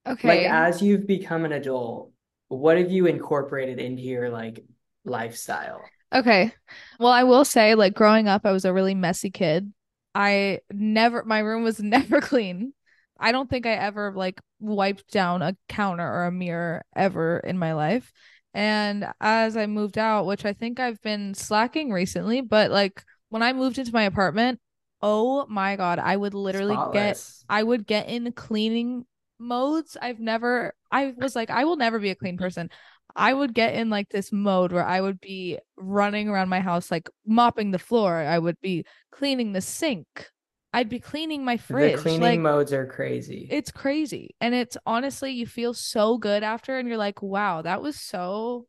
Okay. 0.07 0.43
Like 0.43 0.53
as 0.53 0.81
you've 0.81 1.07
become 1.07 1.45
an 1.45 1.51
adult, 1.51 2.11
what 2.47 2.77
have 2.77 2.91
you 2.91 3.05
incorporated 3.05 3.79
into 3.79 4.01
your 4.01 4.29
like 4.29 4.63
lifestyle? 5.05 5.81
Okay. 6.13 6.53
Well, 6.99 7.11
I 7.11 7.23
will 7.23 7.43
say, 7.43 7.73
like, 7.73 7.95
growing 7.95 8.27
up, 8.27 8.45
I 8.45 8.51
was 8.51 8.65
a 8.65 8.73
really 8.73 8.93
messy 8.93 9.31
kid. 9.31 9.73
I 10.13 10.59
never, 10.71 11.23
my 11.23 11.39
room 11.39 11.63
was 11.63 11.79
never 11.83 12.21
clean. 12.21 12.73
I 13.19 13.31
don't 13.31 13.49
think 13.49 13.65
I 13.65 13.73
ever 13.73 14.11
like 14.15 14.39
wiped 14.59 15.11
down 15.11 15.41
a 15.41 15.55
counter 15.69 16.05
or 16.05 16.25
a 16.25 16.31
mirror 16.31 16.83
ever 16.95 17.39
in 17.39 17.57
my 17.57 17.73
life. 17.73 18.11
And 18.53 19.07
as 19.19 19.57
I 19.57 19.65
moved 19.65 19.97
out, 19.97 20.25
which 20.25 20.45
I 20.45 20.53
think 20.53 20.79
I've 20.79 21.01
been 21.01 21.33
slacking 21.33 21.91
recently, 21.91 22.41
but 22.41 22.69
like 22.69 23.03
when 23.29 23.41
I 23.41 23.53
moved 23.53 23.79
into 23.79 23.93
my 23.93 24.03
apartment, 24.03 24.59
oh 25.01 25.47
my 25.47 25.75
God, 25.75 25.97
I 25.99 26.15
would 26.15 26.33
literally 26.35 26.77
get, 26.91 27.19
I 27.49 27.63
would 27.63 27.87
get 27.87 28.09
in 28.09 28.31
cleaning 28.33 29.05
modes. 29.39 29.97
I've 30.01 30.19
never, 30.19 30.73
I 30.91 31.13
was 31.17 31.35
like, 31.35 31.49
I 31.49 31.65
will 31.65 31.75
never 31.77 31.99
be 31.99 32.09
a 32.09 32.15
clean 32.15 32.37
person. 32.37 32.69
I 33.15 33.33
would 33.33 33.53
get 33.53 33.75
in 33.75 33.89
like 33.89 34.09
this 34.09 34.31
mode 34.31 34.71
where 34.71 34.85
I 34.85 34.99
would 35.01 35.19
be 35.21 35.59
running 35.77 36.29
around 36.29 36.49
my 36.49 36.59
house, 36.61 36.89
like 36.91 37.09
mopping 37.25 37.71
the 37.71 37.79
floor. 37.79 38.15
I 38.17 38.39
would 38.39 38.59
be 38.61 38.85
cleaning 39.11 39.53
the 39.53 39.61
sink. 39.61 40.29
I'd 40.73 40.89
be 40.89 40.99
cleaning 40.99 41.45
my 41.45 41.57
fridge. 41.57 41.93
The 41.95 42.01
cleaning 42.01 42.19
Like 42.21 42.41
modes 42.41 42.73
are 42.73 42.85
crazy. 42.87 43.47
it's 43.49 43.71
crazy. 43.71 44.35
And 44.41 44.55
it's 44.55 44.77
honestly, 44.85 45.31
you 45.31 45.45
feel 45.45 45.73
so 45.73 46.17
good 46.17 46.43
after, 46.43 46.77
and 46.77 46.87
you're 46.87 46.97
like, 46.97 47.21
wow, 47.21 47.61
that 47.61 47.81
was 47.81 47.99
so 47.99 48.67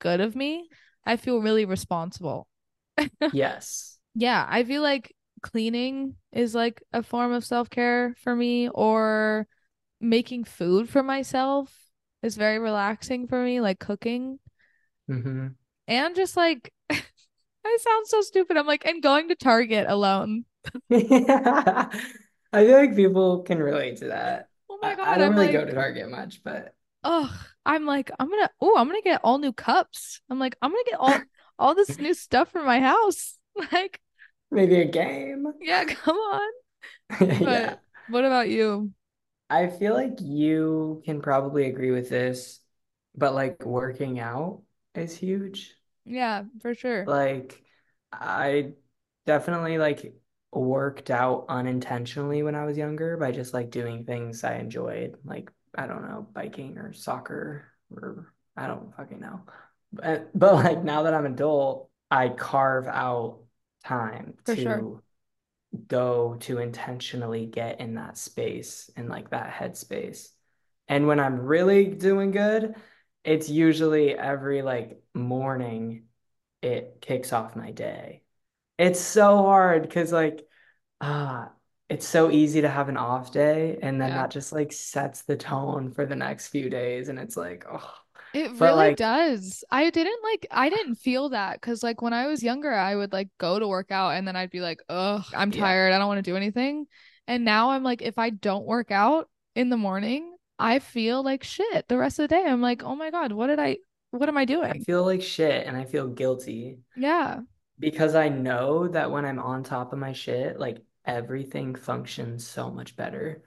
good 0.00 0.20
of 0.20 0.36
me. 0.36 0.68
I 1.06 1.16
feel 1.16 1.40
really 1.40 1.64
responsible. 1.64 2.48
Yes. 3.32 3.98
Yeah, 4.14 4.44
I 4.48 4.64
feel 4.64 4.82
like 4.82 5.14
cleaning 5.42 6.16
is 6.32 6.54
like 6.54 6.82
a 6.92 7.02
form 7.02 7.32
of 7.32 7.44
self 7.44 7.70
care 7.70 8.14
for 8.22 8.34
me, 8.34 8.68
or 8.68 9.46
making 10.00 10.44
food 10.44 10.88
for 10.88 11.02
myself 11.02 11.74
is 12.22 12.36
very 12.36 12.58
relaxing 12.58 13.26
for 13.26 13.42
me, 13.42 13.60
like 13.60 13.78
cooking. 13.78 14.38
hmm 15.08 15.56
And 15.88 16.14
just 16.14 16.36
like, 16.36 16.72
I 16.90 17.78
sound 17.80 18.06
so 18.06 18.20
stupid. 18.22 18.56
I'm 18.56 18.66
like, 18.66 18.84
and 18.86 19.02
going 19.02 19.28
to 19.28 19.34
Target 19.34 19.86
alone. 19.88 20.44
Yeah. 20.88 21.88
I 22.52 22.64
feel 22.66 22.76
like 22.78 22.96
people 22.96 23.42
can 23.42 23.58
relate 23.58 23.98
to 23.98 24.08
that. 24.08 24.48
Oh 24.68 24.78
my 24.82 24.96
I, 25.00 25.14
I 25.14 25.18
don't 25.18 25.28
I'm 25.28 25.36
really 25.36 25.52
go 25.52 25.64
to 25.64 25.72
Target 25.72 26.10
much, 26.10 26.42
but 26.42 26.74
oh, 27.04 27.46
I'm 27.64 27.86
like, 27.86 28.10
I'm 28.18 28.28
gonna, 28.28 28.50
oh, 28.60 28.76
I'm 28.76 28.86
gonna 28.88 29.02
get 29.02 29.20
all 29.24 29.38
new 29.38 29.52
cups. 29.52 30.20
I'm 30.30 30.38
like, 30.38 30.56
I'm 30.62 30.70
gonna 30.70 30.84
get 30.86 31.00
all 31.00 31.20
all 31.58 31.74
this 31.74 31.98
new 31.98 32.14
stuff 32.14 32.50
for 32.50 32.62
my 32.62 32.80
house. 32.80 33.36
Like, 33.72 34.00
maybe 34.50 34.76
a 34.80 34.84
game. 34.86 35.46
yeah, 35.60 35.84
come 35.84 36.16
on. 36.16 36.50
Yeah. 37.20 37.74
But 37.74 37.80
what 38.06 38.24
about 38.24 38.48
you? 38.48 38.92
I 39.50 39.68
feel 39.68 39.94
like 39.94 40.20
you 40.20 41.02
can 41.04 41.20
probably 41.20 41.66
agree 41.66 41.90
with 41.90 42.08
this, 42.08 42.60
but 43.16 43.34
like 43.34 43.64
working 43.64 44.20
out. 44.20 44.62
is 44.94 45.16
huge. 45.16 45.74
Yeah, 46.04 46.44
for 46.60 46.74
sure. 46.74 47.04
Like 47.04 47.62
I 48.12 48.72
definitely 49.26 49.78
like 49.78 50.14
worked 50.52 51.10
out 51.10 51.46
unintentionally 51.48 52.42
when 52.42 52.54
I 52.54 52.64
was 52.64 52.76
younger 52.76 53.16
by 53.16 53.32
just 53.32 53.54
like 53.54 53.70
doing 53.70 54.04
things 54.04 54.44
I 54.44 54.56
enjoyed, 54.56 55.16
like 55.24 55.50
I 55.74 55.86
don't 55.86 56.08
know, 56.08 56.26
biking 56.32 56.78
or 56.78 56.92
soccer 56.92 57.64
or 57.90 58.32
I 58.56 58.66
don't 58.66 58.94
fucking 58.96 59.20
know. 59.20 59.40
But, 59.92 60.30
but 60.38 60.54
like 60.54 60.84
now 60.84 61.02
that 61.04 61.14
I'm 61.14 61.26
adult, 61.26 61.88
I 62.10 62.28
carve 62.28 62.86
out 62.86 63.40
time 63.84 64.34
For 64.44 64.56
sure. 64.56 65.02
Go 65.88 66.36
to 66.40 66.58
intentionally 66.58 67.46
get 67.46 67.80
in 67.80 67.94
that 67.94 68.18
space 68.18 68.90
and 68.96 69.08
like 69.08 69.30
that 69.30 69.52
headspace. 69.52 70.28
And 70.88 71.06
when 71.06 71.20
I'm 71.20 71.40
really 71.40 71.86
doing 71.86 72.32
good, 72.32 72.74
it's 73.24 73.48
usually 73.48 74.14
every 74.16 74.62
like 74.62 75.00
morning 75.14 76.04
it 76.62 76.98
kicks 77.00 77.32
off 77.32 77.56
my 77.56 77.70
day. 77.70 78.22
It's 78.78 79.00
so 79.00 79.38
hard 79.38 79.82
because 79.82 80.12
like 80.12 80.46
ah, 81.00 81.50
it's 81.88 82.06
so 82.08 82.30
easy 82.30 82.62
to 82.62 82.68
have 82.68 82.88
an 82.88 82.96
off 82.96 83.32
day 83.32 83.78
and 83.82 84.00
then 84.00 84.10
Yeah. 84.10 84.16
that 84.16 84.30
just 84.30 84.52
like 84.52 84.72
sets 84.72 85.22
the 85.22 85.36
tone 85.36 85.92
for 85.92 86.06
the 86.06 86.16
next 86.16 86.48
few 86.48 86.70
days 86.70 87.08
and 87.08 87.18
it's 87.18 87.36
like 87.36 87.64
oh 87.70 87.94
It 88.32 88.56
but 88.58 88.74
really 88.74 88.76
like 88.76 88.96
does. 88.96 89.64
I 89.70 89.90
didn't 89.90 90.22
like 90.22 90.46
I 90.50 90.68
didn't 90.68 90.96
feel 90.96 91.30
that 91.30 91.60
because 91.60 91.82
like 91.82 92.00
when 92.02 92.12
I 92.12 92.26
was 92.26 92.42
younger, 92.42 92.72
I 92.72 92.94
would 92.94 93.12
like 93.12 93.28
go 93.38 93.58
to 93.58 93.66
work 93.66 93.90
out 93.90 94.10
and 94.10 94.26
then 94.26 94.36
I'd 94.36 94.50
be 94.50 94.60
like, 94.60 94.80
ugh, 94.88 95.24
I'm 95.34 95.50
yeah 95.50 95.60
tired. 95.60 95.92
I 95.92 95.98
don't 95.98 96.06
want 96.08 96.18
to 96.18 96.30
do 96.30 96.36
anything. 96.36 96.86
And 97.26 97.44
now 97.44 97.70
I'm 97.70 97.82
like, 97.82 98.02
if 98.02 98.18
I 98.18 98.30
don't 98.30 98.66
work 98.66 98.90
out 98.90 99.28
in 99.54 99.68
the 99.68 99.76
morning, 99.76 100.36
I 100.58 100.78
feel 100.78 101.22
like 101.24 101.42
shit 101.44 101.88
the 101.88 101.98
rest 101.98 102.18
of 102.18 102.28
the 102.28 102.34
day. 102.36 102.44
I'm 102.46 102.60
like, 102.62 102.82
oh 102.84 102.94
my 102.96 103.10
God, 103.10 103.32
what 103.32 103.48
did 103.48 103.58
I 103.58 103.78
what 104.10 104.28
am 104.28 104.36
I 104.36 104.44
doing?" 104.44 104.72
I 104.72 104.84
feel 104.84 105.04
like 105.04 105.22
shit 105.22 105.66
and 105.66 105.76
I 105.76 105.84
feel 105.84 106.08
guilty 106.08 106.78
Yeah. 106.94 107.40
because 107.78 108.14
I 108.14 108.28
know 108.28 108.88
that 108.88 109.10
when 109.10 109.24
I'm 109.24 109.38
on 109.38 109.62
top 109.64 109.92
of 109.92 109.98
my 109.98 110.12
shit, 110.12 110.58
like 110.58 110.78
everything 111.04 111.74
functions 111.74 112.46
so 112.46 112.70
much 112.70 112.96
better 112.96 113.44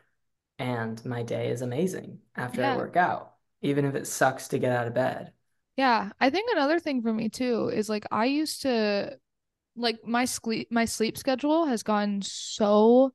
and 0.60 1.04
my 1.06 1.24
day 1.24 1.50
is 1.52 1.62
amazing 1.62 2.20
after 2.36 2.64
I 2.66 2.72
work 2.78 2.98
out, 2.98 3.33
even 3.64 3.86
if 3.86 3.96
it 3.96 4.06
sucks 4.06 4.50
to 4.50 4.60
get 4.60 4.72
out 4.72 4.88
of 4.88 4.94
bed. 4.94 5.32
Yeah. 5.76 6.12
I 6.20 6.30
think 6.30 6.52
another 6.52 6.80
thing 6.80 7.02
for 7.02 7.12
me 7.12 7.30
too 7.30 7.70
is 7.74 7.90
like 7.90 8.06
I 8.12 8.26
used 8.26 8.62
to 8.62 9.18
like 9.76 10.06
my 10.06 10.26
sleep 10.26 10.72
my 10.72 10.86
sleep 10.86 11.18
schedule 11.18 11.66
has 11.66 11.82
gotten 11.82 12.22
so 12.22 13.14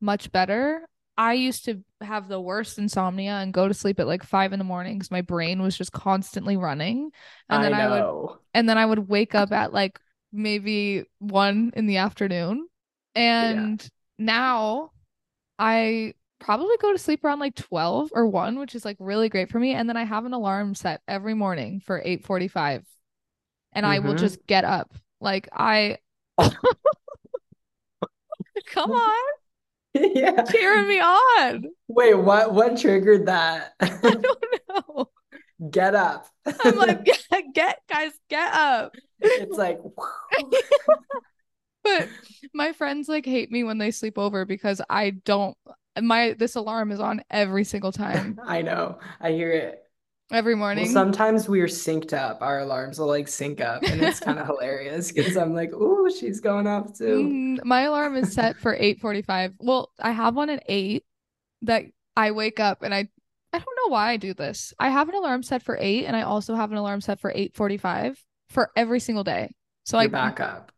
much 0.00 0.30
better. 0.30 0.86
I 1.18 1.32
used 1.32 1.64
to 1.64 1.82
have 2.02 2.28
the 2.28 2.40
worst 2.40 2.78
insomnia 2.78 3.32
and 3.32 3.52
go 3.52 3.66
to 3.66 3.74
sleep 3.74 3.98
at 3.98 4.06
like 4.06 4.22
five 4.22 4.52
in 4.52 4.58
the 4.58 4.64
morning 4.64 4.98
because 4.98 5.10
my 5.10 5.22
brain 5.22 5.62
was 5.62 5.76
just 5.76 5.92
constantly 5.92 6.56
running. 6.56 7.10
And 7.48 7.64
then 7.64 7.74
I 7.74 7.84
I 7.84 7.88
would 7.88 8.28
and 8.54 8.68
then 8.68 8.78
I 8.78 8.86
would 8.86 9.08
wake 9.08 9.34
up 9.34 9.50
at 9.52 9.72
like 9.72 9.98
maybe 10.32 11.04
one 11.18 11.72
in 11.74 11.86
the 11.86 11.96
afternoon. 11.96 12.68
Yeah. 13.14 13.20
And 13.22 13.90
now 14.18 14.92
I 15.58 16.14
probably 16.38 16.76
go 16.78 16.92
to 16.92 16.98
sleep 16.98 17.24
around 17.24 17.40
like 17.40 17.54
12 17.54 18.10
or 18.14 18.26
1, 18.26 18.58
which 18.58 18.74
is 18.74 18.84
like 18.84 18.96
really 19.00 19.28
great 19.28 19.50
for 19.50 19.58
me. 19.60 19.74
And 19.74 19.88
then 19.88 19.96
I 19.96 20.04
have 20.04 20.24
an 20.26 20.32
alarm 20.34 20.74
set 20.74 21.00
every 21.08 21.34
morning 21.34 21.80
for 21.80 22.00
8:45 22.04 22.84
and 23.72 23.86
I 23.86 24.00
will 24.00 24.12
Mm-hmm. 24.12 24.14
just 24.14 24.46
get 24.46 24.64
up. 24.64 24.92
Like 25.20 25.48
I 25.52 25.98
come 26.38 26.52
on, 28.90 29.14
Yeah. 29.94 30.42
cheering 30.44 30.88
me 30.88 31.00
on. 31.00 31.64
Wait, 31.88 32.14
what 32.14 32.52
what 32.52 32.78
triggered 32.78 33.26
that? 33.26 33.74
I 33.80 33.88
don't 34.12 34.26
know. 34.88 35.10
Get 35.70 35.94
up. 35.94 36.28
I'm 36.58 36.76
like, 36.76 37.00
yeah, 37.04 37.40
get 37.54 37.80
guys, 37.88 38.12
get 38.28 38.52
up. 38.54 38.94
It's 39.20 39.56
like 39.56 39.78
But 41.82 42.08
my 42.52 42.72
friends 42.72 43.08
like 43.08 43.26
hate 43.26 43.50
me 43.50 43.64
when 43.64 43.78
they 43.78 43.90
sleep 43.90 44.18
over 44.18 44.44
because 44.44 44.80
I 44.90 45.10
don't 45.10 45.56
my 46.02 46.34
this 46.38 46.54
alarm 46.56 46.92
is 46.92 47.00
on 47.00 47.22
every 47.30 47.64
single 47.64 47.92
time, 47.92 48.38
I 48.46 48.62
know. 48.62 48.98
I 49.20 49.32
hear 49.32 49.50
it. 49.52 49.82
every 50.30 50.54
Well, 50.54 50.58
morning. 50.58 50.86
sometimes 50.86 51.48
we're 51.48 51.66
synced 51.66 52.12
up. 52.12 52.42
Our 52.42 52.60
alarms 52.60 52.98
will 52.98 53.06
like 53.08 53.28
sync 53.28 53.60
up, 53.60 53.88
and 53.90 54.00
it's 54.00 54.20
kind 54.20 54.38
of 54.38 54.46
hilarious 54.48 55.12
because 55.12 55.36
I'm 55.36 55.54
like, 55.54 55.72
"Ooh, 55.72 56.10
she's 56.10 56.40
going 56.40 56.66
off 56.66 56.96
too." 56.96 57.40
Mhm. 57.56 57.64
My 57.64 57.82
alarm 57.82 58.16
is 58.16 58.32
set 58.32 58.58
for 58.58 58.74
8:45. 58.74 59.54
Well, 59.58 59.90
I 60.00 60.10
have 60.12 60.34
one 60.34 60.50
at 60.50 60.62
8 60.66 61.04
that 61.62 61.84
I 62.16 62.30
wake 62.32 62.60
up 62.60 62.82
and 62.82 62.94
I 62.94 63.08
I 63.52 63.58
don't 63.58 63.76
know 63.86 63.92
why 63.92 64.10
I 64.10 64.16
do 64.18 64.34
this. 64.34 64.74
I 64.78 64.90
have 64.90 65.08
an 65.08 65.14
alarm 65.14 65.42
set 65.42 65.62
for 65.62 65.76
8 65.80 66.04
and 66.06 66.16
I 66.16 66.22
also 66.22 66.54
have 66.54 66.72
an 66.72 66.78
alarm 66.78 67.00
set 67.00 67.20
for 67.20 67.32
8:45 67.34 68.22
for 68.50 68.70
every 68.76 69.00
single 69.00 69.24
day. 69.24 69.54
So 69.84 69.96
like 69.96 70.10
back 70.12 70.40
up. 70.40 70.72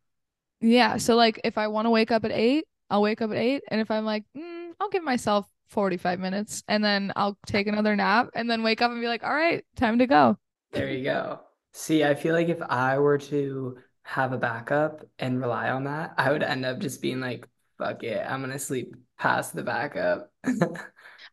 yeah, 0.61 0.97
so 0.97 1.17
like 1.17 1.41
if 1.45 1.57
I 1.59 1.69
want 1.69 1.87
to 1.87 1.91
wake 1.91 2.11
up 2.11 2.25
at 2.25 2.33
8, 2.33 2.65
I'll 2.91 3.03
wake 3.03 3.23
up 3.23 3.31
at 3.31 3.37
8 3.37 3.63
and 3.71 3.81
if 3.81 3.91
I'm 3.91 4.05
like, 4.05 4.25
mm, 4.37 4.58
I'll 4.81 4.89
give 4.89 5.03
myself 5.03 5.49
45 5.69 6.19
minutes 6.19 6.63
and 6.69 6.83
then 6.83 7.13
I'll 7.17 7.39
take 7.47 7.67
another 7.67 7.95
nap 7.97 8.31
and 8.35 8.51
then 8.51 8.63
wake 8.63 8.81
up 8.83 8.91
and 8.91 9.01
be 9.01 9.07
like, 9.07 9.23
"All 9.25 9.35
right, 9.35 9.65
time 9.77 9.99
to 9.99 10.07
go." 10.07 10.39
There 10.73 10.91
you 10.91 11.05
go. 11.05 11.41
See, 11.73 12.05
I 12.05 12.15
feel 12.15 12.35
like 12.35 12.49
if 12.49 12.63
I 12.63 12.99
were 12.99 13.19
to 13.19 13.79
have 14.03 14.33
a 14.33 14.39
backup 14.39 15.05
and 15.19 15.41
rely 15.41 15.71
on 15.71 15.85
that, 15.85 16.15
I 16.17 16.33
would 16.33 16.43
end 16.43 16.65
up 16.65 16.79
just 16.79 17.03
being 17.03 17.21
like, 17.21 17.47
"Fuck 17.79 18.03
it, 18.03 18.25
I'm 18.27 18.41
gonna 18.41 18.59
sleep 18.59 18.95
past 19.19 19.55
the 19.55 19.63
backup." 19.63 20.31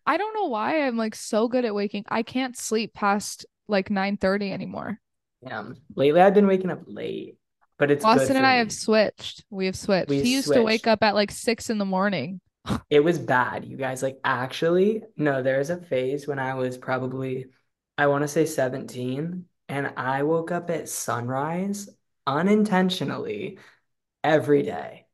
I 0.06 0.18
don't 0.18 0.34
know 0.34 0.48
why 0.48 0.82
I'm 0.82 0.98
like 0.98 1.16
so 1.16 1.48
good 1.48 1.66
at 1.66 1.76
waking. 1.76 2.06
I 2.10 2.24
can't 2.24 2.58
sleep 2.58 2.94
past 2.94 3.46
like 3.68 3.90
9:30 3.90 4.52
anymore. 4.52 5.00
Yeah. 5.42 5.64
Lately, 5.96 6.22
I've 6.22 6.34
been 6.34 6.48
waking 6.48 6.72
up 6.72 6.84
late, 6.88 7.38
but 7.78 7.92
it's 7.92 8.04
good 8.04 8.18
Austin 8.18 8.38
and 8.38 8.46
I 8.46 8.56
have 8.56 8.72
switched. 8.72 9.46
We 9.50 9.66
have 9.68 9.76
switched. 9.76 10.10
We 10.10 10.22
He 10.22 10.34
used 10.34 10.52
to 10.54 10.64
wake 10.64 10.88
up 10.88 11.04
at 11.04 11.16
like 11.16 11.32
six 11.32 11.70
in 11.70 11.78
the 11.78 11.86
morning. 11.86 12.42
It 12.90 13.04
was 13.04 13.20
bad, 13.20 13.66
you 13.66 13.78
guys. 13.78 14.02
Like, 14.04 14.20
actually, 14.24 15.04
no, 15.18 15.44
there 15.44 15.60
was 15.60 15.70
a 15.70 15.82
phase 15.82 16.28
when 16.28 16.40
I 16.40 16.56
was 16.56 16.78
probably, 16.78 17.48
I 17.98 18.08
want 18.08 18.24
to 18.24 18.28
say 18.28 18.46
17, 18.46 19.46
and 19.70 19.94
I 19.98 20.24
woke 20.24 20.52
up 20.52 20.70
at 20.70 20.90
sunrise 20.90 21.90
unintentionally 22.28 23.60
every 24.24 24.64
day. 24.64 25.08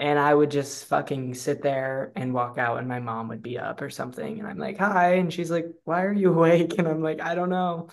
And 0.00 0.18
I 0.18 0.34
would 0.34 0.50
just 0.50 0.86
fucking 0.86 1.34
sit 1.34 1.62
there 1.62 2.12
and 2.16 2.34
walk 2.34 2.58
out, 2.58 2.78
and 2.78 2.88
my 2.88 3.00
mom 3.00 3.28
would 3.28 3.42
be 3.42 3.58
up 3.58 3.82
or 3.82 3.90
something. 3.90 4.38
And 4.38 4.48
I'm 4.48 4.58
like, 4.58 4.78
hi. 4.78 5.14
And 5.14 5.32
she's 5.32 5.50
like, 5.50 5.66
why 5.84 6.04
are 6.04 6.12
you 6.12 6.32
awake? 6.34 6.78
And 6.78 6.88
I'm 6.88 7.02
like, 7.02 7.20
I 7.20 7.34
don't 7.34 7.50
know. 7.50 7.88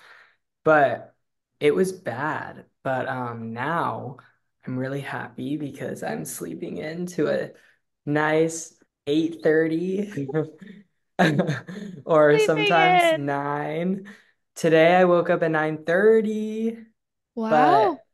But 0.63 1.15
it 1.60 1.74
was 1.76 1.91
bad. 1.94 2.65
But 2.84 3.08
um 3.08 3.54
now 3.54 4.18
I'm 4.65 4.78
really 4.78 5.02
happy 5.02 5.58
because 5.58 6.04
I'm 6.04 6.26
sleeping 6.26 6.78
into 6.78 7.28
a 7.28 7.52
nice 8.06 8.75
8:30 9.08 10.13
or 12.06 12.38
Sleeping 12.38 12.39
sometimes 12.39 13.12
in. 13.12 13.18
9. 13.18 14.08
Today 14.56 14.96
I 14.98 15.06
woke 15.06 15.30
up 15.30 15.44
at 15.44 15.52
9:30, 15.52 16.78
Wow. 17.36 18.00
but 18.00 18.06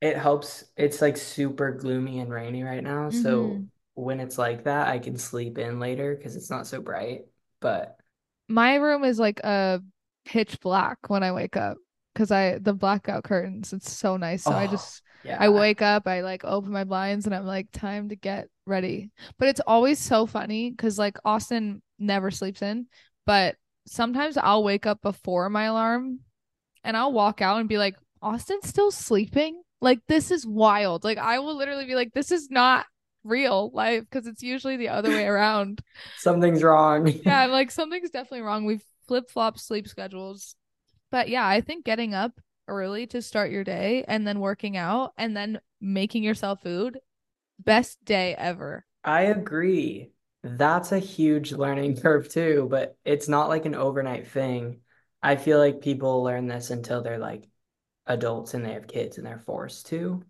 it 0.00 0.16
helps. 0.18 0.64
It's 0.76 1.02
like 1.02 1.16
super 1.18 1.72
gloomy 1.72 2.20
and 2.20 2.32
rainy 2.32 2.62
right 2.64 2.82
now, 2.84 3.10
so 3.10 3.64
hmm 3.64 3.70
when 3.94 4.20
it's 4.20 4.38
like 4.38 4.64
that, 4.64 4.88
I 4.88 4.98
can 5.00 5.18
sleep 5.18 5.58
in 5.58 5.80
later 5.80 6.16
because 6.16 6.36
it's 6.36 6.50
not 6.50 6.66
so 6.68 6.80
bright. 6.82 7.26
But 7.60 7.98
My 8.48 8.76
room 8.76 9.04
is 9.04 9.18
like 9.18 9.40
a 9.40 9.82
pitch 10.24 10.60
black 10.60 10.98
when 11.08 11.22
I 11.22 11.32
wake 11.32 11.56
up 11.56 11.78
because 12.12 12.30
I 12.30 12.58
the 12.58 12.74
blackout 12.74 13.24
curtains. 13.24 13.72
It's 13.72 13.90
so 13.90 14.16
nice. 14.16 14.44
So 14.44 14.56
I 14.56 14.66
oh, 14.66 14.66
just 14.66 15.02
I 15.26 15.48
wake 15.48 15.82
up, 15.82 16.06
I 16.06 16.20
like 16.20 16.44
open 16.44 16.72
my 16.72 16.84
blinds, 16.84 17.26
and 17.26 17.34
I'm 17.34 17.46
like, 17.46 17.68
time 17.72 18.08
to 18.10 18.16
get 18.16 18.48
ready. 18.66 19.10
But 19.38 19.48
it's 19.48 19.60
always 19.66 19.98
so 19.98 20.26
funny 20.26 20.70
because 20.70 20.98
like 20.98 21.18
Austin 21.24 21.82
never 21.98 22.30
sleeps 22.30 22.62
in, 22.62 22.86
but 23.26 23.56
sometimes 23.86 24.36
I'll 24.36 24.64
wake 24.64 24.86
up 24.86 25.00
before 25.02 25.48
my 25.50 25.64
alarm 25.64 26.20
and 26.82 26.96
I'll 26.96 27.12
walk 27.12 27.40
out 27.42 27.60
and 27.60 27.68
be 27.68 27.78
like, 27.78 27.96
Austin's 28.22 28.68
still 28.68 28.90
sleeping? 28.90 29.62
Like, 29.80 30.00
this 30.08 30.30
is 30.30 30.46
wild. 30.46 31.04
Like, 31.04 31.18
I 31.18 31.38
will 31.38 31.56
literally 31.56 31.84
be 31.84 31.94
like, 31.94 32.12
this 32.14 32.30
is 32.30 32.50
not 32.50 32.86
real 33.22 33.70
life 33.74 34.04
because 34.10 34.26
it's 34.26 34.42
usually 34.42 34.76
the 34.76 34.88
other 34.88 35.10
way 35.10 35.26
around. 35.26 35.80
Something's 36.16 36.62
wrong. 36.62 37.06
Yeah, 37.06 37.40
I'm 37.40 37.50
like, 37.50 37.70
something's 37.70 38.10
definitely 38.10 38.42
wrong. 38.42 38.64
We've 38.64 38.84
flip 39.06 39.30
flop 39.30 39.58
sleep 39.58 39.88
schedules. 39.88 40.56
But 41.10 41.28
yeah, 41.28 41.46
I 41.46 41.60
think 41.60 41.84
getting 41.84 42.14
up 42.14 42.32
early 42.68 43.06
to 43.08 43.22
start 43.22 43.50
your 43.50 43.64
day 43.64 44.04
and 44.08 44.26
then 44.26 44.40
working 44.40 44.76
out 44.76 45.12
and 45.16 45.36
then 45.36 45.60
making 45.80 46.22
yourself 46.22 46.62
food, 46.62 47.00
best 47.58 48.04
day 48.04 48.34
ever. 48.36 48.86
I 49.04 49.22
agree. 49.22 50.12
That's 50.42 50.92
a 50.92 50.98
huge 50.98 51.52
learning 51.52 51.96
curve 52.00 52.28
too, 52.28 52.68
but 52.70 52.96
it's 53.04 53.28
not 53.28 53.48
like 53.48 53.66
an 53.66 53.74
overnight 53.74 54.26
thing. 54.28 54.80
I 55.22 55.36
feel 55.36 55.58
like 55.58 55.80
people 55.80 56.22
learn 56.22 56.46
this 56.48 56.70
until 56.70 57.02
they're 57.02 57.18
like 57.18 57.48
adults 58.06 58.54
and 58.54 58.64
they 58.64 58.72
have 58.74 58.86
kids 58.88 59.18
and 59.18 59.26
they're 59.26 59.38
forced 59.38 59.86
to. 59.86 60.24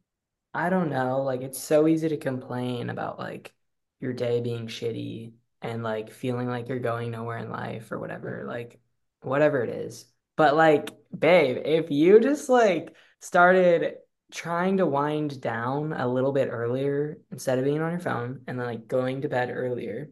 I 0.54 0.70
don't 0.70 0.90
know, 0.90 1.22
like 1.22 1.42
it's 1.42 1.60
so 1.60 1.88
easy 1.88 2.08
to 2.10 2.16
complain 2.16 2.90
about 2.90 3.18
like 3.18 3.54
your 4.00 4.12
day 4.12 4.40
being 4.40 4.68
shitty 4.68 5.32
and 5.62 5.82
like 5.82 6.10
feeling 6.12 6.48
like 6.48 6.68
you're 6.68 6.78
going 6.80 7.10
nowhere 7.10 7.38
in 7.38 7.50
life 7.50 7.92
or 7.92 7.98
whatever, 7.98 8.44
like 8.46 8.80
whatever 9.22 9.62
it 9.64 9.70
is. 9.70 10.06
But 10.36 10.56
like, 10.56 10.90
babe, 11.16 11.62
if 11.64 11.90
you 11.90 12.20
just 12.20 12.48
like 12.48 12.94
started 13.20 13.96
trying 14.32 14.78
to 14.78 14.86
wind 14.86 15.40
down 15.40 15.92
a 15.92 16.08
little 16.08 16.32
bit 16.32 16.48
earlier 16.50 17.18
instead 17.30 17.58
of 17.58 17.64
being 17.64 17.80
on 17.80 17.92
your 17.92 18.00
phone 18.00 18.40
and 18.46 18.58
then 18.58 18.66
like 18.66 18.88
going 18.88 19.22
to 19.22 19.28
bed 19.28 19.50
earlier 19.52 20.10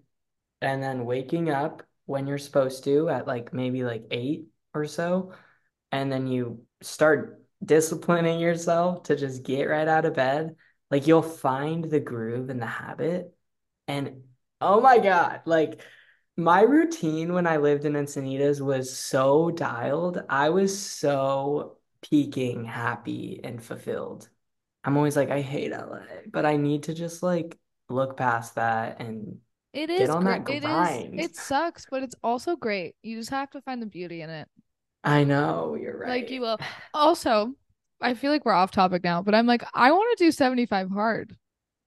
and 0.61 0.83
then 0.83 1.05
waking 1.05 1.51
up 1.51 1.83
when 2.07 2.27
you're 2.27 2.39
supposed 2.39 2.85
to 2.85 3.09
at 3.09 3.27
like 3.27 3.53
maybe 3.53 3.83
like 3.85 4.05
eight 4.11 4.45
or 4.75 4.87
so, 4.87 5.33
and 5.91 6.11
then 6.11 6.27
you 6.27 6.65
start 6.83 7.43
disciplining 7.65 8.41
yourself 8.41 9.05
to 9.05 9.17
just 9.17 9.43
get 9.43 9.65
right 9.65 9.89
out 9.89 10.05
of 10.05 10.15
bed, 10.15 10.57
like 10.91 11.07
you'll 11.07 11.23
find 11.23 11.85
the 11.85 12.01
groove 12.01 12.49
and 12.49 12.61
the 12.61 12.67
habit. 12.67 13.35
And 13.89 14.23
oh 14.61 14.81
my 14.81 14.99
God, 14.99 15.43
like 15.47 15.81
my 16.37 16.63
routine 16.63 17.33
when 17.35 17.47
I 17.47 17.59
lived 17.59 17.85
in 17.85 17.93
Encinitas 17.95 18.61
was 18.61 18.97
so 18.97 19.51
dialed. 19.51 20.23
I 20.29 20.51
was 20.51 20.79
so 20.79 21.79
peaking 22.03 22.65
happy 22.65 23.41
and 23.45 23.63
fulfilled. 23.63 24.29
I'm 24.85 24.97
always 24.97 25.17
like, 25.17 25.31
I 25.31 25.43
hate 25.43 25.73
LA, 25.73 26.23
but 26.27 26.47
I 26.47 26.57
need 26.57 26.85
to 26.85 26.95
just 26.95 27.23
like 27.23 27.59
look 27.89 28.17
past 28.17 28.57
that 28.57 29.01
and 29.01 29.41
It 29.75 29.91
get 29.97 30.11
on 30.11 30.25
great. 30.25 30.43
that 30.45 30.45
It 30.47 30.65
is, 30.65 31.01
grind. 31.01 31.15
it 31.17 31.37
sucks, 31.37 31.87
but 31.91 32.03
it's 32.03 32.15
also 32.23 32.57
great. 32.57 32.97
You 33.03 33.17
just 33.19 33.31
have 33.31 33.51
to 33.51 33.61
find 33.63 33.83
the 33.83 33.87
beauty 33.87 34.23
in 34.23 34.31
it. 34.31 34.49
I 35.05 35.23
know, 35.25 35.75
you're 35.77 35.97
right. 35.97 36.09
Like 36.09 36.31
you 36.31 36.41
will. 36.41 36.59
Also, 36.95 37.55
I 38.01 38.15
feel 38.15 38.33
like 38.33 38.45
we're 38.45 38.53
off 38.53 38.71
topic 38.73 39.05
now, 39.05 39.23
but 39.23 39.35
I'm 39.35 39.47
like, 39.47 39.63
I 39.75 39.93
want 39.93 40.17
to 40.19 40.25
do 40.25 40.33
75 40.33 40.91
hard. 40.91 41.37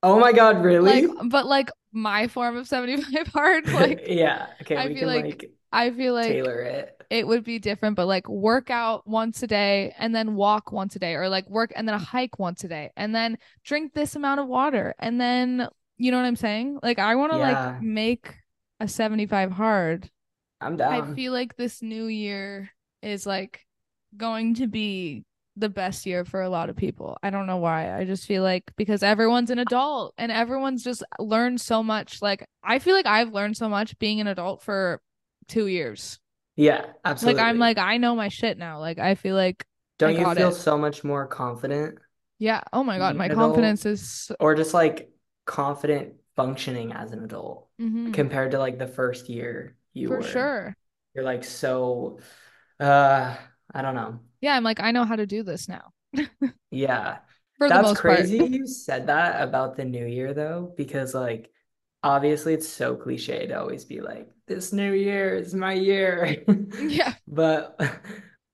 Oh 0.06 0.20
my 0.20 0.32
God, 0.32 0.58
Like, 0.58 0.64
really? 0.66 1.08
but 1.30 1.46
like 1.46 1.70
my 1.92 2.28
form 2.28 2.58
of 2.58 2.68
75 2.68 3.28
hard, 3.28 3.66
like 3.74 4.06
Yeah. 4.08 4.48
Okay, 4.62 4.78
I 4.78 4.88
we 4.88 4.94
feel 4.96 5.08
can 5.08 5.08
like 5.08 5.26
like 5.26 5.52
I 5.72 5.92
feel 5.92 6.14
like 6.14 6.28
tailor 6.28 6.62
it. 6.62 7.02
it 7.10 7.28
would 7.28 7.44
be 7.44 7.60
different, 7.60 7.96
but 7.96 8.06
like 8.08 8.28
work 8.30 8.70
out 8.70 9.08
once 9.08 9.44
a 9.44 9.48
day 9.48 9.94
and 9.98 10.14
then 10.14 10.36
walk 10.36 10.72
once 10.72 10.96
a 10.96 11.00
day, 11.00 11.16
or 11.16 11.30
like 11.30 11.50
work 11.50 11.72
and 11.76 11.88
then 11.88 11.96
a 11.96 12.00
hike 12.00 12.40
once 12.40 12.64
a 12.64 12.68
day, 12.68 12.92
and 12.96 13.14
then 13.16 13.38
drink 13.64 13.94
this 13.94 14.16
amount 14.16 14.40
of 14.40 14.48
water, 14.48 14.94
and 15.00 15.20
then 15.20 15.68
you 15.98 16.12
know 16.12 16.18
what 16.18 16.26
I'm 16.26 16.36
saying? 16.36 16.80
Like 16.84 17.00
I 17.00 17.16
want 17.16 17.32
to 17.32 17.38
like 17.38 17.82
make 17.82 18.36
a 18.80 18.88
75 18.88 19.52
hard. 19.52 20.10
I'm 20.62 20.78
down. 20.78 20.94
I 20.94 21.16
feel 21.16 21.32
like 21.34 21.56
this 21.56 21.82
new 21.82 22.06
year 22.06 22.70
is 23.02 23.26
like 23.26 23.66
going 24.18 24.56
to 24.56 24.68
be 24.68 25.26
the 25.58 25.70
best 25.70 26.06
year 26.06 26.26
for 26.26 26.42
a 26.42 26.50
lot 26.50 26.70
of 26.70 26.76
people. 26.76 27.18
I 27.24 27.30
don't 27.30 27.48
know 27.48 27.58
why. 27.58 27.98
I 27.98 28.06
just 28.06 28.26
feel 28.26 28.44
like 28.44 28.72
because 28.76 29.04
everyone's 29.04 29.50
an 29.50 29.60
adult 29.60 30.14
and 30.18 30.32
everyone's 30.32 30.84
just 30.84 31.04
learned 31.20 31.62
so 31.62 31.82
much. 31.84 32.22
Like 32.22 32.48
I 32.64 32.80
feel 32.80 32.96
like 32.96 33.06
I've 33.06 33.34
learned 33.34 33.58
so 33.58 33.70
much 33.70 33.98
being 34.00 34.20
an 34.22 34.28
adult 34.28 34.62
for 34.64 35.02
two 35.48 35.68
years. 35.68 36.20
Yeah, 36.56 36.94
absolutely. 37.04 37.42
Like 37.44 37.48
I'm 37.50 37.60
like 37.60 37.78
I 37.78 37.98
know 37.98 38.16
my 38.16 38.30
shit 38.30 38.58
now. 38.58 38.80
Like 38.80 39.00
I 39.00 39.16
feel 39.16 39.36
like 39.36 39.66
I 40.04 40.08
Don't 40.08 40.16
you 40.16 40.26
feel 40.26 40.52
it. 40.52 40.54
so 40.54 40.78
much 40.78 41.04
more 41.04 41.28
confident 41.28 42.00
Yeah. 42.40 42.62
Oh 42.74 42.84
my 42.84 42.98
God. 42.98 43.16
My 43.16 43.30
adult 43.30 43.30
confidence 43.30 43.86
is 43.86 44.32
or 44.40 44.56
just 44.56 44.74
like 44.74 45.12
confident 45.46 46.16
functioning 46.36 46.94
as 46.94 47.12
an 47.12 47.24
adult 47.24 47.70
hmm 47.80 48.14
compared 48.14 48.52
to 48.52 48.60
like 48.60 48.78
the 48.80 48.88
first 48.88 49.30
year 49.30 49.78
you 49.94 50.12
for 50.12 50.22
were? 50.22 50.22
sure. 50.22 50.76
You're 51.16 51.26
like 51.26 51.44
so 51.44 52.20
uh 52.80 53.38
I 53.74 53.82
don't 53.82 53.96
know. 53.96 54.22
Yeah, 54.46 54.56
I'm 54.56 54.64
like 54.64 54.80
I 54.80 54.92
know 54.92 55.06
how 55.06 55.16
to 55.16 55.26
do 55.26 55.42
this 55.44 55.68
now 55.68 55.92
Yeah. 56.72 57.20
for 57.58 57.72
the 57.72 57.80
That's 57.80 57.80
most 57.80 58.06
part. 58.06 58.28
crazy 58.28 58.38
you 58.46 58.68
said 58.68 59.08
that 59.08 59.42
about 59.42 59.76
the 59.76 59.86
new 59.86 60.06
year 60.06 60.34
though, 60.34 60.74
because 60.78 61.14
like 61.14 61.52
obviously 62.04 62.54
it's 62.54 62.68
so 62.70 62.96
cliche 62.96 63.48
to 63.48 63.60
always 63.60 63.86
be 63.86 64.02
like, 64.02 64.30
this 64.48 64.72
new 64.74 64.94
year 64.94 65.36
is 65.36 65.54
my 65.56 65.74
year. 65.74 66.44
yeah. 66.78 67.16
But 67.28 67.80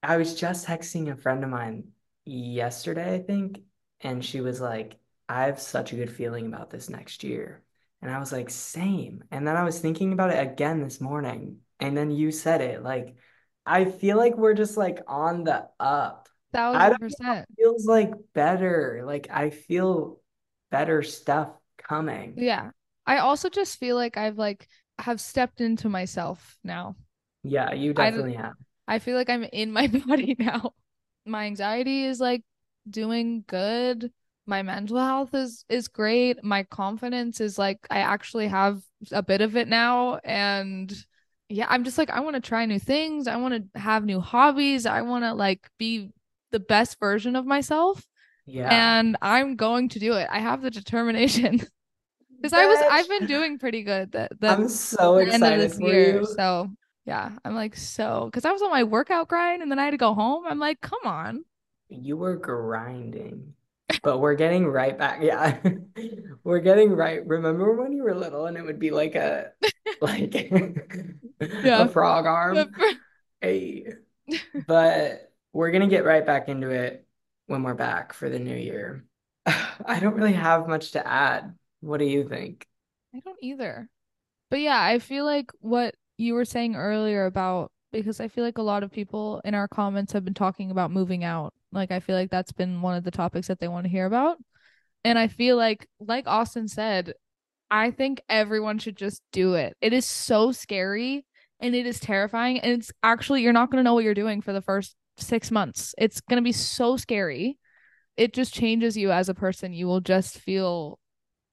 I 0.04 0.18
was 0.18 0.36
just 0.36 0.66
texting 0.68 1.12
a 1.12 1.18
friend 1.18 1.44
of 1.44 1.50
mine 1.50 1.90
yesterday, 2.26 3.16
I 3.16 3.20
think, 3.20 3.60
and 4.00 4.24
she 4.24 4.40
was 4.42 4.62
like, 4.62 4.98
I 5.28 5.46
have 5.46 5.60
such 5.60 5.92
a 5.94 5.96
good 5.98 6.12
feeling 6.12 6.46
about 6.48 6.70
this 6.70 6.90
next 6.90 7.24
year. 7.24 7.64
And 8.02 8.10
I 8.10 8.20
was 8.20 8.32
like, 8.32 8.50
same. 8.50 9.24
And 9.32 9.46
then 9.48 9.58
I 9.58 9.64
was 9.64 9.80
thinking 9.80 10.14
about 10.14 10.32
it 10.32 10.40
again 10.42 10.82
this 10.82 11.02
morning, 11.02 11.60
and 11.80 11.96
then 11.98 12.12
you 12.12 12.32
said 12.32 12.62
it. 12.62 12.82
Like, 12.82 13.16
I 13.66 13.86
feel 13.86 14.18
like 14.18 14.38
we're 14.38 14.54
just 14.54 14.78
like 14.78 15.02
on 15.08 15.44
the 15.44 15.68
up. 15.80 16.30
Thousand 16.54 16.98
percent. 17.00 17.48
feels 17.58 17.86
like 17.86 18.14
better. 18.34 19.04
Like 19.06 19.28
I 19.32 19.50
feel 19.50 20.20
better 20.70 21.04
stuff 21.04 21.50
coming. 21.78 22.34
Yeah. 22.38 22.72
I 23.06 23.18
also 23.18 23.50
just 23.50 23.80
feel 23.80 23.96
like 23.96 24.18
I've 24.18 24.38
like 24.38 24.68
have 25.00 25.22
stepped 25.22 25.62
into 25.62 25.90
myself 25.90 26.58
now. 26.64 26.96
Yeah, 27.44 27.74
you 27.74 27.92
I 27.92 28.10
definitely 28.10 28.34
have. 28.34 28.54
I 28.88 29.00
feel 29.00 29.16
like 29.16 29.30
I'm 29.30 29.44
in 29.44 29.72
my 29.72 29.88
body 30.08 30.36
now. 30.38 30.74
My 31.26 31.46
anxiety 31.46 32.06
is 32.06 32.20
like 32.20 32.44
doing 32.90 33.44
good. 33.48 34.12
My 34.46 34.64
mental 34.64 34.98
health 34.98 35.34
is 35.34 35.66
is 35.70 35.88
great. 35.88 36.44
My 36.44 36.64
confidence 36.64 37.40
is 37.40 37.58
like 37.58 37.80
I 37.90 38.00
actually 38.00 38.48
have 38.48 38.82
a 39.12 39.24
bit 39.24 39.42
of 39.42 39.56
it 39.56 39.68
now 39.68 40.18
and 40.18 40.94
yeah, 41.52 41.68
I'm 41.70 41.84
just 41.84 41.98
like 41.98 42.10
I 42.10 42.20
want 42.22 42.36
to 42.36 42.42
try 42.42 42.66
new 42.66 42.80
things. 42.80 43.28
I 43.28 43.36
want 43.38 43.74
to 43.74 43.80
have 43.80 44.06
new 44.06 44.20
hobbies. 44.20 44.86
I 44.86 45.02
want 45.02 45.24
to 45.26 45.34
like 45.34 45.70
be 45.78 46.10
the 46.52 46.60
best 46.60 47.00
version 47.00 47.36
of 47.36 47.46
myself 47.46 48.06
Yeah. 48.46 48.70
and 48.72 49.18
I'm 49.22 49.56
going 49.56 49.90
to 49.90 50.00
do 50.00 50.14
it. 50.14 50.28
I 50.30 50.40
have 50.40 50.62
the 50.62 50.72
determination. 50.72 51.62
Because 52.42 52.54
I 52.54 52.66
was 52.66 52.80
I've 52.90 53.08
been 53.08 53.28
doing 53.28 53.60
pretty 53.60 53.84
good 53.84 54.14
that 54.14 54.32
I'm 54.42 54.68
so 54.68 55.16
the 55.18 55.32
end 55.32 55.44
of 55.46 55.60
excited 55.60 55.62
this 55.62 55.78
for 55.78 55.88
year. 55.88 56.20
you. 56.22 56.26
So 56.26 56.70
yeah, 57.06 57.32
I'm 57.46 57.54
like 57.56 57.76
so 57.76 58.26
because 58.26 58.46
I 58.46 58.52
was 58.52 58.64
on 58.64 58.72
my 58.72 58.84
workout 58.84 59.28
grind 59.28 59.62
and 59.62 59.70
then 59.72 59.78
I 59.78 59.86
had 59.86 59.92
to 59.92 59.98
go 59.98 60.16
home. 60.16 60.46
I'm 60.48 60.58
like, 60.58 60.82
come 60.82 61.06
on. 61.06 61.46
You 61.90 62.18
were 62.18 62.36
grinding, 62.38 63.54
but 64.04 64.20
we're 64.20 64.36
getting 64.36 64.68
right 64.68 64.98
back. 64.98 65.20
Yeah. 65.22 65.58
We're 66.44 66.60
getting 66.60 66.92
right. 66.92 67.26
Remember 67.26 67.76
when 67.76 67.94
you 67.94 68.04
were 68.04 68.16
little 68.16 68.48
and 68.48 68.58
it 68.58 68.64
would 68.64 68.80
be 68.80 68.90
like 68.90 69.14
a 69.14 69.52
like 70.02 70.34
a 71.40 71.88
frog 71.88 72.26
arm? 72.26 72.74
Hey. 73.42 73.88
But 74.68 75.32
we're 75.52 75.72
gonna 75.72 75.88
get 75.88 76.06
right 76.06 76.24
back 76.24 76.48
into 76.48 76.70
it 76.70 77.08
when 77.48 77.64
we're 77.64 77.74
back 77.74 78.14
for 78.14 78.30
the 78.30 78.38
new 78.38 78.56
year. 78.56 79.04
I 79.46 80.00
don't 80.00 80.14
really 80.14 80.34
have 80.34 80.68
much 80.68 80.92
to 80.92 81.06
add. 81.06 81.56
What 81.80 81.98
do 81.98 82.06
you 82.06 82.30
think? 82.30 82.68
I 83.16 83.20
don't 83.20 83.40
either. 83.42 83.90
But 84.52 84.60
yeah, 84.60 84.80
I 84.80 85.00
feel 85.00 85.26
like 85.26 85.52
what 85.60 85.96
you 86.18 86.36
were 86.36 86.46
saying 86.46 86.76
earlier 86.76 87.26
about 87.26 87.72
because 87.92 88.20
I 88.20 88.28
feel 88.28 88.44
like 88.44 88.58
a 88.58 88.64
lot 88.64 88.84
of 88.84 88.92
people 88.92 89.42
in 89.44 89.54
our 89.56 89.68
comments 89.68 90.14
have 90.14 90.24
been 90.24 90.34
talking 90.34 90.72
about 90.72 90.92
moving 90.92 91.24
out. 91.24 91.54
Like 91.72 91.92
I 91.92 92.00
feel 92.00 92.16
like 92.16 92.32
that's 92.32 92.52
been 92.52 92.82
one 92.82 92.96
of 92.96 93.04
the 93.04 93.12
topics 93.12 93.48
that 93.48 93.60
they 93.60 93.68
want 93.68 93.86
to 93.86 93.90
hear 93.92 94.06
about. 94.06 94.38
And 95.04 95.18
I 95.18 95.28
feel 95.28 95.58
like 95.58 95.88
like 96.00 96.28
Austin 96.28 96.68
said, 96.68 97.14
I 97.72 97.92
think 97.92 98.22
everyone 98.28 98.80
should 98.80 98.98
just 98.98 99.22
do 99.32 99.54
it. 99.56 99.78
It 99.82 99.94
is 99.94 100.06
so 100.06 100.52
scary 100.52 101.26
and 101.62 101.74
it 101.74 101.86
is 101.86 102.00
terrifying. 102.00 102.60
And 102.60 102.74
it's 102.74 102.92
actually, 103.02 103.44
you're 103.44 103.54
not 103.54 103.72
going 103.72 103.78
to 103.78 103.84
know 103.84 103.94
what 103.94 104.04
you're 104.04 104.14
doing 104.14 104.42
for 104.42 104.52
the 104.52 104.62
first 104.62 104.96
six 105.18 105.52
months. 105.52 105.96
It's 105.98 106.20
going 106.20 106.38
to 106.38 106.44
be 106.44 106.52
so 106.52 106.98
scary. 106.98 107.58
It 108.18 108.34
just 108.34 108.54
changes 108.54 108.98
you 108.98 109.12
as 109.12 109.30
a 109.30 109.34
person. 109.34 109.72
You 109.72 109.88
will 109.88 110.02
just 110.02 110.38
feel, 110.40 111.00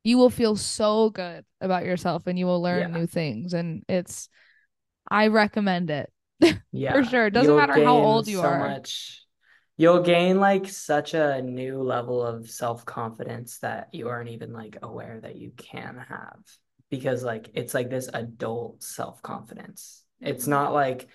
you 0.02 0.18
will 0.18 0.30
feel 0.30 0.56
so 0.56 1.10
good 1.10 1.44
about 1.60 1.84
yourself 1.84 2.26
and 2.26 2.36
you 2.36 2.46
will 2.46 2.60
learn 2.60 2.80
Yeah. 2.80 2.98
new 2.98 3.06
things. 3.06 3.54
And 3.54 3.84
it's, 3.88 4.28
I 5.08 5.28
recommend 5.28 5.90
it 5.90 6.10
for 6.42 7.04
sure. 7.04 7.26
It 7.26 7.30
doesn't 7.30 7.48
You'll 7.48 7.66
matter 7.66 7.84
how 7.84 7.96
old 7.96 8.26
you 8.26 8.38
so 8.38 8.44
are. 8.44 8.58
much. 8.58 9.22
You'll 9.78 10.02
gain 10.02 10.40
like 10.40 10.68
such 10.68 11.14
a 11.14 11.40
new 11.40 11.82
level 11.82 12.22
of 12.22 12.50
self-confidence 12.50 13.60
that 13.60 13.88
you 13.92 14.08
aren't 14.08 14.28
even 14.28 14.52
like 14.52 14.76
aware 14.82 15.20
that 15.20 15.36
you 15.36 15.52
can 15.56 16.04
have. 16.08 16.40
Because 16.90 17.22
like 17.22 17.48
it's 17.54 17.74
like 17.74 17.88
this 17.88 18.10
adult 18.12 18.82
self-confidence. 18.82 20.04
It's 20.20 20.46
not 20.46 20.74
like 20.74 21.08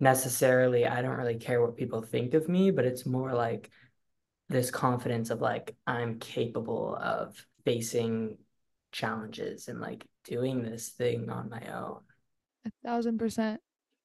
necessarily 0.00 0.86
I 0.86 1.02
don't 1.02 1.18
really 1.18 1.36
care 1.36 1.60
what 1.60 1.76
people 1.76 2.00
think 2.00 2.34
of 2.34 2.48
me, 2.48 2.70
but 2.70 2.86
it's 2.86 3.04
more 3.04 3.34
like 3.34 3.70
this 4.48 4.70
confidence 4.70 5.28
of 5.28 5.42
like 5.42 5.76
I'm 5.86 6.18
capable 6.18 6.96
of 6.96 7.36
facing 7.66 8.38
challenges 8.90 9.68
and 9.68 9.80
like 9.80 10.06
doing 10.24 10.62
this 10.62 10.88
thing 10.88 11.28
on 11.28 11.50
my 11.50 11.60
own. 11.74 12.00
A 12.64 12.70
thousand 12.82 13.18
percent. 13.18 13.60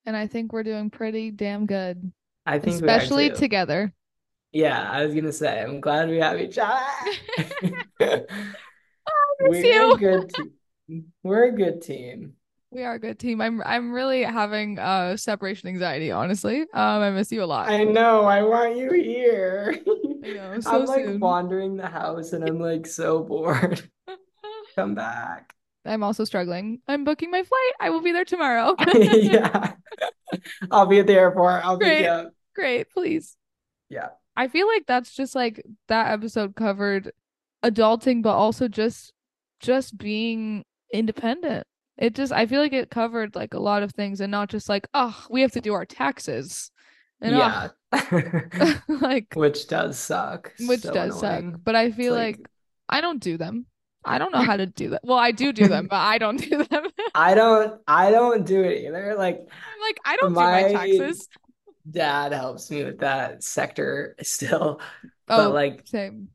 And 0.05 0.17
I 0.17 0.27
think 0.27 0.51
we're 0.51 0.63
doing 0.63 0.89
pretty 0.89 1.31
damn 1.31 1.65
good, 1.65 2.11
I 2.45 2.59
think 2.59 2.75
especially 2.75 3.31
together. 3.31 3.93
Yeah, 4.51 4.89
I 4.89 5.05
was 5.05 5.15
gonna 5.15 5.31
say, 5.31 5.61
I'm 5.61 5.81
glad 5.81 6.09
we 6.09 6.17
have 6.17 6.39
each 6.39 6.57
other. 6.57 6.85
Miss 9.41 9.63
We're 9.63 9.93
a 9.93 9.97
good 9.97 10.29
team. 10.29 11.05
We're 11.23 11.45
a 11.45 11.51
good 11.51 11.81
team. 11.81 12.33
We 12.71 12.83
are 12.83 12.93
a 12.93 12.99
good 12.99 13.19
team. 13.19 13.41
I'm 13.41 13.61
I'm 13.63 13.91
really 13.91 14.23
having 14.23 14.79
uh 14.79 15.15
separation 15.17 15.69
anxiety, 15.69 16.11
honestly. 16.11 16.61
Um, 16.61 17.01
I 17.01 17.11
miss 17.11 17.31
you 17.31 17.43
a 17.43 17.45
lot. 17.45 17.69
I 17.69 17.83
know, 17.83 18.25
I 18.25 18.41
want 18.43 18.77
you 18.77 18.91
here. 18.91 19.79
I 20.23 20.27
know, 20.33 20.59
so 20.59 20.71
I'm 20.71 20.85
like 20.85 21.05
soon. 21.05 21.19
wandering 21.19 21.77
the 21.77 21.87
house 21.87 22.33
and 22.33 22.43
I'm 22.43 22.59
like 22.59 22.87
so 22.87 23.23
bored. 23.23 23.81
Come 24.75 24.95
back. 24.95 25.53
I'm 25.85 26.03
also 26.03 26.23
struggling. 26.23 26.79
I'm 26.87 27.03
booking 27.03 27.31
my 27.31 27.43
flight. 27.43 27.73
I 27.79 27.89
will 27.89 28.01
be 28.01 28.11
there 28.11 28.25
tomorrow. 28.25 28.75
Yeah. 28.93 29.73
I'll 30.71 30.87
be 30.87 30.99
at 30.99 31.07
the 31.07 31.13
airport. 31.13 31.63
I'll 31.63 31.77
pick 31.77 31.99
you 31.99 32.05
Great. 32.05 32.27
Great, 32.55 32.91
please. 32.91 33.37
Yeah. 33.89 34.09
I 34.35 34.47
feel 34.47 34.67
like 34.67 34.85
that's 34.87 35.13
just 35.13 35.35
like 35.35 35.63
that 35.89 36.11
episode 36.11 36.55
covered 36.55 37.11
adulting, 37.63 38.23
but 38.23 38.35
also 38.35 38.67
just 38.67 39.13
just 39.59 39.97
being 39.97 40.65
independent. 40.91 41.67
It 41.97 42.15
just 42.15 42.31
I 42.33 42.47
feel 42.47 42.61
like 42.61 42.73
it 42.73 42.89
covered 42.89 43.35
like 43.35 43.53
a 43.53 43.59
lot 43.59 43.83
of 43.83 43.91
things 43.91 44.21
and 44.21 44.31
not 44.31 44.49
just 44.49 44.69
like, 44.69 44.87
oh, 44.93 45.25
we 45.29 45.41
have 45.41 45.51
to 45.51 45.61
do 45.61 45.73
our 45.73 45.85
taxes. 45.85 46.71
And 47.21 47.35
Yeah. 47.35 47.69
oh 47.91 48.73
like 48.87 49.33
Which 49.35 49.67
does 49.67 49.99
suck. 49.99 50.51
which 50.65 50.81
So 50.81 50.93
does 50.93 51.19
suck. 51.19 51.43
But 51.63 51.75
I 51.75 51.91
feel 51.91 52.13
like 52.13 52.37
like 52.37 52.47
I 52.89 53.01
don't 53.01 53.19
do 53.21 53.37
them. 53.37 53.67
I 54.05 54.17
don't 54.17 54.31
know 54.31 54.43
how 54.43 54.57
to 54.57 54.65
do 54.65 54.89
that. 54.89 55.01
Well, 55.03 55.17
I 55.17 55.31
do 55.31 55.53
do 55.53 55.67
them, 55.67 55.87
but 55.87 55.97
I 55.97 56.17
don't 56.17 56.37
do 56.37 56.63
them. 56.63 56.87
I 57.15 57.35
don't 57.35 57.81
I 57.87 58.11
don't 58.11 58.45
do 58.45 58.61
it 58.63 58.85
either. 58.85 59.15
Like 59.15 59.47
I'm 59.65 59.79
like, 59.81 59.97
I 60.05 60.15
don't 60.15 60.35
do 60.35 60.47
my 60.47 60.63
my 60.63 60.63
taxes. 60.63 61.29
dad 61.91 62.33
helps 62.33 62.71
me 62.71 62.83
with 62.83 62.99
that 62.99 63.43
sector 63.43 64.15
still, 64.21 64.81
but 65.35 65.51
Oh, 65.51 65.53
like 65.53 65.85
same. 65.85 66.29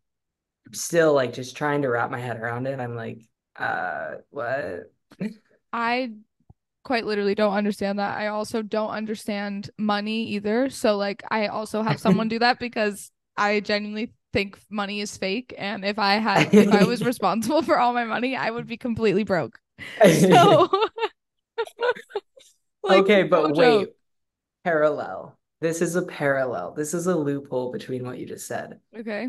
still 0.73 1.15
like 1.15 1.33
just 1.33 1.57
trying 1.57 1.83
to 1.83 1.89
wrap 1.89 2.11
my 2.11 2.19
head 2.21 2.39
around 2.39 2.67
it. 2.67 2.79
I'm 2.81 2.95
like, 2.97 3.21
uh, 3.57 4.17
what? 4.31 4.93
I 5.73 6.13
quite 6.85 7.07
literally 7.07 7.37
don't 7.37 7.55
understand 7.55 7.99
that. 7.99 8.19
I 8.19 8.29
also 8.29 8.63
don't 8.63 8.91
understand 8.91 9.71
money 9.79 10.25
either. 10.29 10.71
So 10.71 10.97
like 10.97 11.23
I 11.31 11.49
also 11.49 11.83
have 11.83 12.01
someone 12.01 12.29
do 12.29 12.39
that 12.41 12.59
because 12.59 13.13
I 13.37 13.61
genuinely 13.61 14.13
think 14.33 14.59
money 14.71 15.01
is 15.01 15.17
fake 15.17 15.55
and 15.59 15.85
if 15.85 15.99
I 15.99 16.15
had 16.17 16.51
if 16.57 16.73
I 16.73 16.85
was 16.85 17.05
responsible 17.05 17.63
for 17.63 17.79
all 17.79 17.93
my 17.93 18.05
money, 18.05 18.37
I 18.37 18.51
would 18.51 18.67
be 18.67 18.77
completely 18.77 19.25
broke. 19.25 19.61
So 20.13 20.69
like 22.83 23.07
Okay, 23.07 23.23
no 23.35 23.51
but 23.51 23.53
joke. 23.53 23.89
wait, 23.89 23.95
parallel. 24.65 25.39
This 25.61 25.83
is 25.83 25.97
a 25.97 26.03
parallel. 26.03 26.73
This 26.75 26.95
is 26.95 27.07
a 27.09 27.17
loophole 27.17 27.73
between 27.73 28.05
what 28.07 28.19
you 28.19 28.27
just 28.27 28.47
said. 28.49 28.81
Okay. 28.97 29.29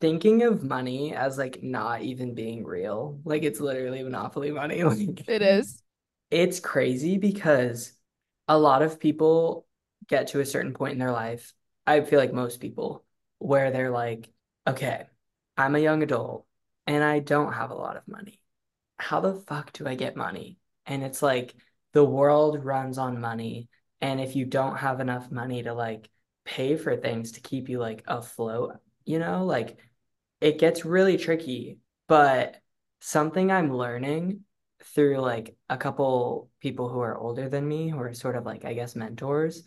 Thinking 0.00 0.42
of 0.42 0.62
money 0.64 1.14
as 1.14 1.36
like 1.36 1.62
not 1.62 2.00
even 2.02 2.34
being 2.34 2.64
real, 2.64 3.20
like 3.24 3.42
it's 3.42 3.60
literally 3.60 4.02
monopoly 4.02 4.50
money. 4.50 4.82
Like 4.84 5.26
It 5.26 5.42
is. 5.42 5.82
it's 6.32 6.60
crazy 6.60 7.18
because 7.18 7.94
a 8.48 8.58
lot 8.58 8.82
of 8.82 9.00
people 9.00 9.66
get 10.08 10.28
to 10.28 10.40
a 10.40 10.46
certain 10.46 10.74
point 10.74 10.94
in 10.94 11.00
their 11.00 11.12
life. 11.12 11.54
I 11.86 12.02
feel 12.02 12.20
like 12.20 12.34
most 12.34 12.60
people 12.60 13.05
where 13.38 13.70
they're 13.70 13.90
like, 13.90 14.28
okay, 14.66 15.04
I'm 15.56 15.74
a 15.74 15.80
young 15.80 16.02
adult 16.02 16.46
and 16.86 17.02
I 17.02 17.20
don't 17.20 17.52
have 17.52 17.70
a 17.70 17.74
lot 17.76 17.96
of 17.96 18.06
money. 18.08 18.40
How 18.98 19.20
the 19.20 19.34
fuck 19.34 19.72
do 19.72 19.86
I 19.86 19.94
get 19.94 20.16
money? 20.16 20.58
And 20.86 21.02
it's 21.02 21.22
like 21.22 21.54
the 21.92 22.04
world 22.04 22.64
runs 22.64 22.98
on 22.98 23.20
money. 23.20 23.68
And 24.00 24.20
if 24.20 24.36
you 24.36 24.44
don't 24.44 24.76
have 24.76 25.00
enough 25.00 25.30
money 25.30 25.62
to 25.62 25.74
like 25.74 26.08
pay 26.44 26.76
for 26.76 26.96
things 26.96 27.32
to 27.32 27.40
keep 27.40 27.68
you 27.68 27.78
like 27.78 28.04
afloat, 28.06 28.76
you 29.04 29.18
know, 29.18 29.44
like 29.44 29.78
it 30.40 30.58
gets 30.58 30.84
really 30.84 31.16
tricky. 31.16 31.78
But 32.08 32.56
something 33.00 33.50
I'm 33.50 33.72
learning 33.72 34.40
through 34.94 35.18
like 35.18 35.56
a 35.68 35.76
couple 35.76 36.50
people 36.60 36.88
who 36.88 37.00
are 37.00 37.16
older 37.16 37.48
than 37.48 37.66
me, 37.66 37.88
who 37.88 37.98
are 37.98 38.14
sort 38.14 38.36
of 38.36 38.46
like, 38.46 38.64
I 38.64 38.74
guess, 38.74 38.94
mentors. 38.94 39.64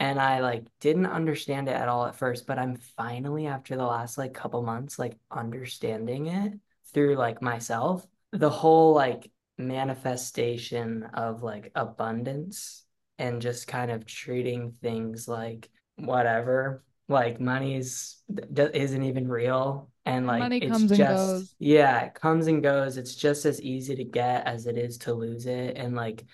And 0.00 0.20
I 0.20 0.40
like 0.40 0.64
didn't 0.80 1.06
understand 1.06 1.68
it 1.68 1.72
at 1.72 1.88
all 1.88 2.06
at 2.06 2.16
first, 2.16 2.46
but 2.46 2.58
I'm 2.58 2.76
finally, 2.76 3.46
after 3.46 3.76
the 3.76 3.84
last 3.84 4.16
like 4.16 4.32
couple 4.34 4.62
months, 4.62 4.98
like 4.98 5.16
understanding 5.30 6.26
it 6.28 6.52
through 6.92 7.16
like 7.16 7.42
myself. 7.42 8.06
The 8.32 8.50
whole 8.50 8.94
like 8.94 9.30
manifestation 9.56 11.04
of 11.14 11.42
like 11.42 11.72
abundance 11.74 12.84
and 13.18 13.42
just 13.42 13.66
kind 13.66 13.90
of 13.90 14.06
treating 14.06 14.74
things 14.80 15.26
like 15.26 15.68
whatever, 15.96 16.84
like 17.08 17.40
money's 17.40 18.22
d 18.52 18.68
isn't 18.72 19.02
even 19.02 19.26
real. 19.26 19.90
And 20.04 20.26
like 20.26 20.40
Money 20.40 20.58
it's 20.58 20.70
comes 20.70 20.90
and 20.92 20.98
just, 20.98 21.26
goes. 21.26 21.54
yeah, 21.58 22.00
it 22.04 22.14
comes 22.14 22.46
and 22.46 22.62
goes. 22.62 22.96
It's 22.96 23.14
just 23.14 23.44
as 23.44 23.60
easy 23.60 23.96
to 23.96 24.04
get 24.04 24.46
as 24.46 24.66
it 24.66 24.78
is 24.78 24.98
to 24.98 25.12
lose 25.12 25.46
it. 25.46 25.76
And 25.76 25.94
like, 25.96 26.24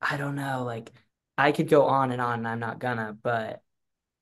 I 0.00 0.16
don't 0.16 0.34
know, 0.36 0.64
like 0.64 0.92
I 1.38 1.52
could 1.52 1.68
go 1.68 1.86
on 1.86 2.12
and 2.12 2.20
on 2.20 2.38
and 2.40 2.48
I'm 2.48 2.60
not 2.60 2.78
gonna, 2.78 3.16
but 3.22 3.62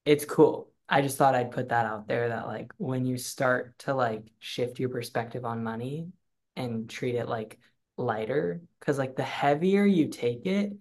it's 0.04 0.24
cool. 0.24 0.70
I 0.88 1.00
just 1.00 1.16
thought 1.16 1.34
I'd 1.34 1.50
put 1.52 1.70
that 1.70 1.86
out 1.86 2.08
there 2.08 2.28
that 2.28 2.46
like 2.46 2.72
when 2.76 3.06
you 3.06 3.16
start 3.16 3.78
to 3.80 3.94
like 3.94 4.30
shift 4.38 4.78
your 4.78 4.90
perspective 4.90 5.44
on 5.44 5.64
money 5.64 6.08
and 6.56 6.88
treat 6.88 7.14
it 7.14 7.28
like 7.28 7.58
lighter, 7.96 8.60
because 8.80 8.98
like 8.98 9.16
the 9.16 9.22
heavier 9.22 9.84
you 9.84 10.08
take 10.08 10.46
it, 10.46 10.72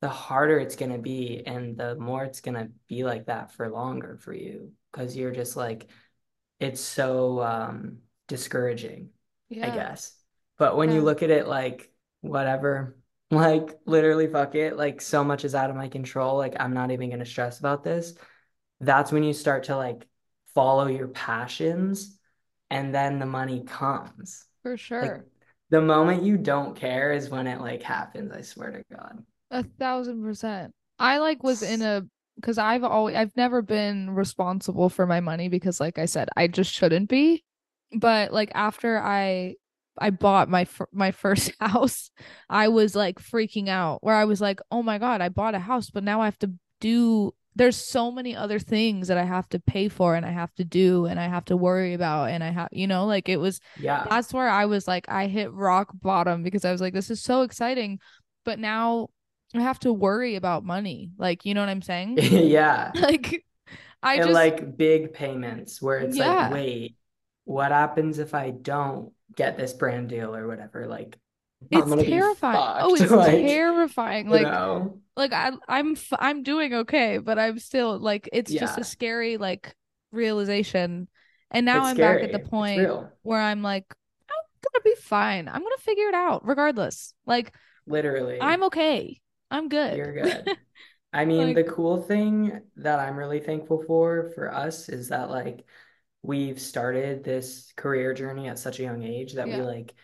the 0.00 0.08
harder 0.08 0.58
it's 0.58 0.76
gonna 0.76 0.98
be 0.98 1.42
and 1.44 1.76
the 1.76 1.94
more 1.96 2.24
it's 2.24 2.40
gonna 2.40 2.68
be 2.88 3.04
like 3.04 3.26
that 3.26 3.52
for 3.52 3.68
longer 3.70 4.18
for 4.20 4.32
you. 4.32 4.72
Because 4.92 5.16
you're 5.16 5.32
just 5.32 5.56
like 5.56 5.88
it's 6.60 6.80
so 6.80 7.42
um 7.42 7.98
discouraging, 8.28 9.10
yeah. 9.48 9.66
I 9.66 9.70
guess. 9.70 10.16
But 10.56 10.76
when 10.76 10.92
you 10.92 11.02
look 11.02 11.22
at 11.22 11.30
it 11.30 11.46
like 11.48 11.92
whatever, 12.20 12.96
like 13.34 13.78
literally 13.86 14.26
fuck 14.28 14.54
it, 14.54 14.76
like 14.76 15.00
so 15.00 15.24
much 15.24 15.44
is 15.44 15.54
out 15.54 15.70
of 15.70 15.76
my 15.76 15.88
control, 15.88 16.36
like 16.36 16.54
I'm 16.60 16.74
not 16.74 16.90
even 16.90 17.10
gonna 17.10 17.26
stress 17.26 17.58
about 17.58 17.84
this. 17.84 18.14
That's 18.80 19.12
when 19.12 19.24
you 19.24 19.32
start 19.34 19.64
to 19.64 19.76
like 19.76 20.06
follow 20.54 20.86
your 20.86 21.08
passions 21.08 22.18
and 22.70 22.94
then 22.94 23.18
the 23.18 23.26
money 23.26 23.64
comes. 23.64 24.46
For 24.62 24.76
Like 25.00 25.16
sure. 25.16 25.26
the 25.70 25.80
moment 25.82 26.22
you 26.24 26.38
don't 26.38 26.76
care 26.76 27.12
is 27.12 27.30
when 27.30 27.46
it 27.46 27.60
like 27.60 27.82
happens, 27.82 28.32
I 28.32 28.42
swear 28.42 28.72
to 28.72 28.84
God. 28.96 29.24
A 29.50 29.62
thousand 29.62 30.22
percent. 30.22 30.74
I 30.98 31.18
like 31.18 31.42
was 31.42 31.62
in 31.62 31.82
a 31.82 32.06
because 32.36 32.58
I've 32.58 32.84
always 32.84 33.14
I've 33.16 33.36
never 33.36 33.62
been 33.62 34.10
responsible 34.10 34.88
for 34.88 35.06
my 35.06 35.20
money 35.20 35.48
because 35.48 35.80
like 35.80 35.98
I 35.98 36.06
said, 36.06 36.28
I 36.36 36.48
just 36.48 36.72
shouldn't 36.72 37.08
be. 37.08 37.44
But 37.92 38.32
like 38.32 38.50
after 38.54 38.98
I 38.98 39.56
I 39.98 40.10
bought 40.10 40.48
my 40.48 40.64
fir- 40.64 40.88
my 40.92 41.10
first 41.12 41.52
house, 41.60 42.10
I 42.48 42.68
was 42.68 42.94
like 42.94 43.18
freaking 43.20 43.68
out 43.68 44.02
where 44.02 44.14
I 44.16 44.24
was 44.24 44.40
like, 44.40 44.60
"Oh 44.70 44.82
my 44.82 44.98
God, 44.98 45.20
I 45.20 45.28
bought 45.28 45.54
a 45.54 45.58
house, 45.60 45.90
but 45.90 46.04
now 46.04 46.20
I 46.20 46.26
have 46.26 46.38
to 46.40 46.52
do 46.80 47.34
there's 47.56 47.76
so 47.76 48.10
many 48.10 48.34
other 48.34 48.58
things 48.58 49.06
that 49.08 49.16
I 49.16 49.22
have 49.22 49.48
to 49.50 49.60
pay 49.60 49.88
for 49.88 50.16
and 50.16 50.26
I 50.26 50.30
have 50.32 50.52
to 50.56 50.64
do 50.64 51.06
and 51.06 51.20
I 51.20 51.28
have 51.28 51.44
to 51.46 51.56
worry 51.56 51.94
about 51.94 52.30
and 52.30 52.42
I 52.42 52.50
have, 52.50 52.68
you 52.72 52.88
know, 52.88 53.06
like 53.06 53.28
it 53.28 53.36
was 53.36 53.60
Yeah. 53.76 54.04
that's 54.10 54.32
where 54.32 54.48
I 54.48 54.66
was 54.66 54.88
like, 54.88 55.08
I 55.08 55.28
hit 55.28 55.52
rock 55.52 55.90
bottom 55.94 56.42
because 56.42 56.64
I 56.64 56.72
was 56.72 56.80
like, 56.80 56.94
this 56.94 57.10
is 57.10 57.22
so 57.22 57.42
exciting, 57.42 58.00
but 58.44 58.58
now 58.58 59.10
I 59.54 59.60
have 59.60 59.78
to 59.80 59.92
worry 59.92 60.34
about 60.34 60.64
money. 60.64 61.12
Like, 61.16 61.44
you 61.44 61.54
know 61.54 61.60
what 61.60 61.68
I'm 61.68 61.82
saying? 61.82 62.18
Yeah. 62.20 62.90
Like, 63.00 63.44
I 64.02 64.16
And 64.16 64.24
just, 64.26 64.34
like 64.34 64.76
big 64.76 65.12
payments 65.12 65.80
where 65.80 65.98
it's 65.98 66.18
like, 66.18 66.50
wait, 66.50 66.96
what 67.44 67.70
happens 67.72 68.18
if 68.18 68.34
I 68.34 68.50
don't 68.50 69.12
get 69.36 69.56
this 69.56 69.72
brand 69.72 70.08
deal 70.08 70.34
or 70.34 70.46
whatever? 70.46 70.86
Like, 70.86 71.18
it's 71.70 71.94
terrifying. 71.94 72.72
Oh, 72.78 72.94
it's 72.94 73.16
Like, 73.16 73.30
terrifying. 73.30 74.28
you 74.30 74.38
Like, 74.38 74.50
know? 74.50 75.00
like 75.16 75.32
I, 75.32 75.52
I'm, 75.68 75.92
f- 75.92 76.12
I'm 76.18 76.42
doing 76.42 76.74
okay, 76.74 77.18
but 77.18 77.38
I'm 77.38 77.58
still 77.58 77.98
like, 77.98 78.28
it's 78.32 78.54
just 78.54 78.78
a 78.78 78.84
scary 78.84 79.36
like 79.38 79.74
realization. 80.12 81.08
And 81.50 81.66
now 81.66 81.84
It's 81.84 81.86
I'm 81.86 81.98
back 81.98 82.22
at 82.22 82.32
the 82.32 82.40
point 82.40 82.94
where 83.22 83.40
I'm 83.40 83.62
like, 83.62 83.86
I'm 84.30 84.36
gonna 84.72 84.82
be 84.84 84.96
fine. 85.02 85.48
I'm 85.48 85.62
gonna 85.62 85.76
figure 85.78 86.08
it 86.08 86.14
out 86.14 86.46
regardless. 86.46 87.14
Like, 87.26 87.54
Literally, 87.86 88.40
I'm 88.40 88.64
okay. 88.64 89.20
I'm 89.50 89.68
good. 89.68 90.04
you're 90.04 90.12
good. 90.12 90.50
I 91.12 91.24
mean, 91.24 91.52
Like, 91.52 91.54
the 91.54 91.64
cool 91.64 92.02
thing 92.02 92.62
that 92.76 92.98
I'm 93.00 93.16
really 93.16 93.40
thankful 93.40 93.82
for 93.86 94.30
for 94.34 94.52
us 94.52 94.88
is 94.88 95.08
that 95.08 95.30
like 95.30 95.66
we've 96.24 96.58
started 96.58 97.22
this 97.22 97.70
career 97.76 98.14
journey 98.14 98.48
at 98.48 98.58
such 98.58 98.80
a 98.80 98.82
young 98.82 99.02
age 99.02 99.34
that 99.34 99.46
we 99.46 99.56
like 99.56 99.94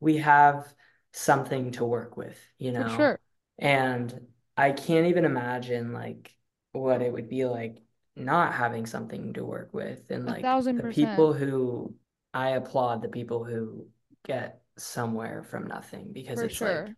we 0.00 0.16
have 0.16 0.66
something 1.12 1.70
to 1.72 1.84
work 1.84 2.16
with, 2.16 2.38
you 2.58 2.72
for 2.72 2.80
know? 2.80 2.96
sure. 2.96 3.20
And 3.58 4.26
I 4.56 4.72
can't 4.72 5.08
even 5.08 5.26
imagine 5.26 5.92
like 5.92 6.34
what 6.72 7.02
it 7.02 7.12
would 7.12 7.28
be 7.28 7.44
like 7.44 7.78
not 8.16 8.54
having 8.54 8.86
something 8.86 9.34
to 9.34 9.44
work 9.44 9.70
with. 9.72 10.10
And 10.10 10.24
like 10.24 10.42
the 10.42 10.92
people 10.94 11.34
who 11.34 11.94
I 12.32 12.50
applaud 12.50 13.02
the 13.02 13.08
people 13.08 13.44
who 13.44 13.86
get 14.24 14.62
somewhere 14.78 15.42
from 15.42 15.66
nothing 15.66 16.12
because 16.12 16.38
For 16.38 16.46
it's 16.46 16.60
like. 16.60 16.94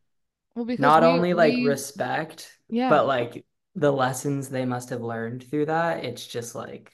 Well, 0.55 0.65
because 0.65 0.81
not 0.81 1.03
we 1.03 1.09
only 1.09 1.35
like 1.35 1.55
we 1.55 1.67
respect, 1.67 2.51
but 2.71 3.07
like 3.07 3.45
the 3.75 3.93
lessons 3.93 4.49
they 4.49 4.65
must 4.65 4.91
have 4.91 5.03
learned 5.03 5.45
through 5.49 5.67
that. 5.67 6.05
It's 6.05 6.27
just 6.27 6.55
like, 6.57 6.93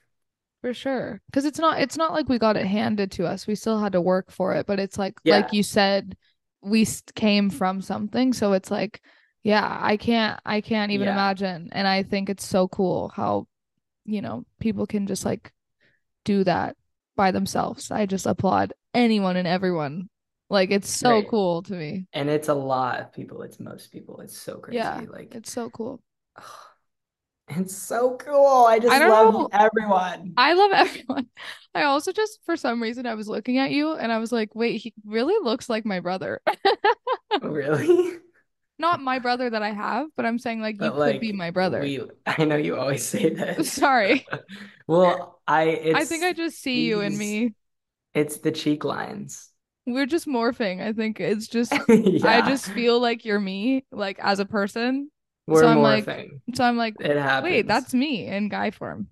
for 0.64 0.72
sure. 0.72 1.20
Because 1.26 1.44
it's 1.44 1.58
not 1.58 1.78
it's 1.78 1.98
not 1.98 2.12
like 2.12 2.26
we 2.30 2.38
got 2.38 2.56
it 2.56 2.64
handed 2.64 3.10
to 3.12 3.26
us. 3.26 3.46
We 3.46 3.54
still 3.54 3.78
had 3.78 3.92
to 3.92 4.00
work 4.00 4.30
for 4.30 4.54
it, 4.54 4.66
but 4.66 4.80
it's 4.80 4.96
like 4.96 5.14
like 5.26 5.52
you 5.52 5.62
said, 5.62 6.16
we 6.62 6.86
came 7.14 7.50
from 7.50 7.82
something, 7.82 8.32
so 8.32 8.54
it's 8.54 8.70
like 8.70 9.02
yeah, 9.42 9.78
I 9.78 9.98
can't 9.98 10.40
I 10.46 10.62
can't 10.62 10.90
even 10.90 11.06
yeah, 11.06 11.12
imagine. 11.12 11.68
And 11.72 11.86
I 11.86 12.02
think 12.02 12.30
it's 12.30 12.46
so 12.46 12.66
cool 12.68 13.12
how, 13.14 13.46
you 14.06 14.22
know, 14.22 14.46
people 14.58 14.86
can 14.86 15.06
just 15.06 15.26
like 15.26 15.52
do 16.24 16.44
that 16.44 16.76
by 17.14 17.30
themselves. 17.30 17.90
I 17.90 18.06
just 18.06 18.24
applaud 18.24 18.72
anyone 18.94 19.36
and 19.36 19.46
everyone. 19.46 20.08
Like 20.48 20.70
it's 20.70 20.88
so 20.88 21.20
great. 21.20 21.28
cool 21.28 21.62
to 21.64 21.74
me. 21.74 22.06
And 22.14 22.30
it's 22.30 22.48
a 22.48 22.54
lot 22.54 23.00
of 23.00 23.12
people. 23.12 23.42
It's 23.42 23.60
most 23.60 23.92
people. 23.92 24.20
It's 24.20 24.38
so 24.38 24.56
crazy 24.56 24.78
Yeah, 24.78 24.94
crazy. 24.94 25.12
Like, 25.12 25.34
it's 25.34 25.52
so 25.52 25.68
cool. 25.68 26.00
It's 27.48 27.76
so 27.76 28.16
cool. 28.16 28.64
I 28.66 28.78
I 28.88 28.98
just 28.98 28.98
don't 28.98 29.08
love 29.08 29.34
know. 29.34 29.50
everyone. 29.52 30.38
I 30.38 30.54
love 30.54 30.72
everyone. 30.74 31.28
I 31.74 31.84
also 31.84 32.12
just, 32.12 32.40
for 32.44 32.56
some 32.56 32.82
reason, 32.82 33.06
I 33.06 33.14
was 33.14 33.28
looking 33.28 33.58
at 33.58 33.70
you 33.70 33.94
and 33.94 34.12
I 34.12 34.18
was 34.18 34.32
like, 34.32 34.54
wait, 34.54 34.78
he 34.78 34.94
really 35.04 35.34
looks 35.42 35.68
like 35.68 35.84
my 35.84 36.00
brother. 36.00 36.40
Oh, 37.42 37.48
really? 37.48 38.18
Not 38.78 39.00
my 39.00 39.18
brother 39.20 39.50
that 39.50 39.62
I 39.62 39.70
have, 39.72 40.08
but 40.16 40.26
I'm 40.26 40.38
saying 40.38 40.60
like 40.60 40.80
you 40.80 40.92
But 40.92 40.96
could 41.04 41.20
be 41.20 41.32
my 41.32 41.50
brother. 41.50 41.80
we 41.82 42.00
I 42.26 42.44
know 42.44 42.56
you 42.56 42.76
always 42.76 43.04
say 43.04 43.30
that. 43.34 43.64
Sorry. 43.64 44.26
Well, 44.86 45.40
I 45.46 45.64
I 45.92 46.04
think 46.04 46.24
I 46.24 46.32
just 46.32 46.60
see 46.60 46.86
you 46.86 47.00
and 47.00 47.16
me. 47.16 47.54
it's 48.14 48.38
the 48.38 48.52
cheek 48.52 48.84
lines. 48.84 49.50
We're 49.86 50.06
just 50.06 50.26
morphing. 50.26 50.80
I 50.82 50.92
think 50.92 51.20
it's 51.20 51.46
just, 51.46 51.82
I 52.22 52.40
just 52.40 52.70
feel 52.70 53.00
like 53.00 53.24
you're 53.24 53.40
me, 53.40 53.84
like 53.92 54.18
as 54.18 54.38
a 54.38 54.46
person. 54.46 55.10
So 55.52 55.52
We're 55.52 55.64
I'm 55.66 55.82
like, 55.82 56.06
morphing. 56.06 56.40
so 56.54 56.64
I'm 56.64 56.76
like, 56.76 56.96
It 57.00 57.16
happens. 57.16 57.44
wait, 57.44 57.66
that's 57.66 57.94
me 57.94 58.26
in 58.26 58.48
guy 58.48 58.70
form. 58.70 59.08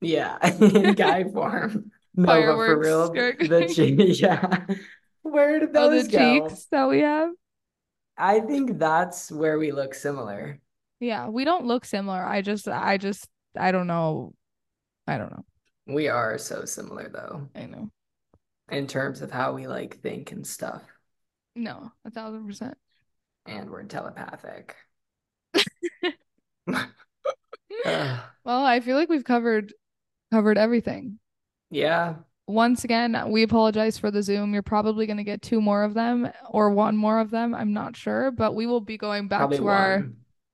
Yeah. 0.00 0.38
In 0.60 0.94
guy 0.94 1.24
form. 1.24 1.90
No, 2.14 2.26
but 2.26 2.60
for 2.64 2.78
real, 2.78 3.10
the 3.46 3.64
cheeks. 3.74 4.20
yeah. 4.20 4.66
Where 5.22 5.60
did 5.60 5.72
Oh, 5.74 5.88
the 5.90 6.02
those 6.02 6.08
go? 6.08 6.18
cheeks 6.18 6.66
that 6.66 6.88
we 6.88 7.00
have. 7.00 7.30
I 8.16 8.40
think 8.40 8.78
that's 8.78 9.30
where 9.30 9.58
we 9.58 9.70
look 9.72 9.94
similar. 9.94 10.60
Yeah, 11.00 11.28
we 11.28 11.44
don't 11.44 11.66
look 11.66 11.84
similar. 11.84 12.24
I 12.24 12.42
just, 12.42 12.68
I 12.68 12.96
just, 12.96 13.28
I 13.56 13.72
don't 13.72 13.86
know. 13.86 14.34
I 15.06 15.18
don't 15.18 15.30
know. 15.32 15.44
We 15.86 16.08
are 16.08 16.38
so 16.38 16.64
similar 16.64 17.08
though, 17.08 17.48
I 17.54 17.66
know. 17.66 17.90
in 18.70 18.86
terms 18.88 19.22
of 19.22 19.30
how 19.30 19.52
we 19.52 19.66
like 19.68 20.00
think 20.00 20.32
and 20.32 20.44
stuff. 20.46 20.82
No, 21.54 21.92
a 22.04 22.10
thousand 22.10 22.46
percent. 22.46 22.76
And 23.46 23.70
we're 23.70 23.84
telepathic. 23.84 24.76
Well, 28.44 28.64
I 28.64 28.80
feel 28.80 28.96
like 28.96 29.08
we've 29.08 29.24
covered 29.24 29.72
covered 30.32 30.58
everything. 30.58 31.18
yeah, 31.70 32.14
Once 32.46 32.84
again, 32.84 33.16
we 33.28 33.42
apologize 33.42 33.98
for 33.98 34.10
the 34.10 34.22
Zoom. 34.22 34.52
You're 34.52 34.62
probably 34.62 35.06
going 35.06 35.18
to 35.18 35.24
get 35.24 35.42
two 35.42 35.60
more 35.60 35.84
of 35.84 35.94
them 35.94 36.30
or 36.50 36.70
one 36.70 36.96
more 36.96 37.20
of 37.20 37.30
them. 37.30 37.54
I'm 37.54 37.72
not 37.72 37.96
sure, 37.96 38.30
but 38.30 38.54
we 38.54 38.66
will 38.66 38.80
be 38.80 38.98
going 38.98 39.28
back 39.28 39.38
probably 39.40 39.58
to 39.58 39.68
our 39.68 40.04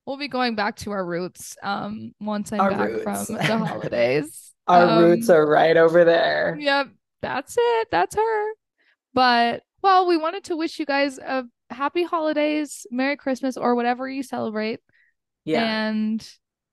we'll 0.06 0.16
be 0.18 0.28
going 0.28 0.54
back 0.54 0.76
to 0.76 0.90
our 0.90 1.04
roots 1.04 1.56
um 1.62 2.12
once 2.20 2.52
I'm 2.52 2.60
Our 2.60 2.70
back 2.70 2.90
from 3.02 3.36
the 3.36 3.42
holidays. 3.66 4.52
Our 4.66 5.02
roots 5.02 5.28
Um 5.30 5.36
are 5.36 5.46
right 5.46 5.76
over 5.76 6.04
there. 6.04 6.56
yep, 6.60 6.88
that's 7.22 7.56
it. 7.58 7.88
That's 7.90 8.16
her. 8.16 8.52
But 9.14 9.62
well, 9.82 10.06
we 10.06 10.16
wanted 10.16 10.44
to 10.44 10.56
wish 10.56 10.78
you 10.78 10.86
guys 10.86 11.18
a 11.18 11.44
happy 11.70 12.02
holidays, 12.04 12.86
Merry 12.90 13.16
Christmas 13.16 13.56
or 13.56 13.74
whatever 13.74 14.08
you 14.08 14.22
celebrate 14.22 14.80
Yeah, 15.52 15.78
and 15.82 16.26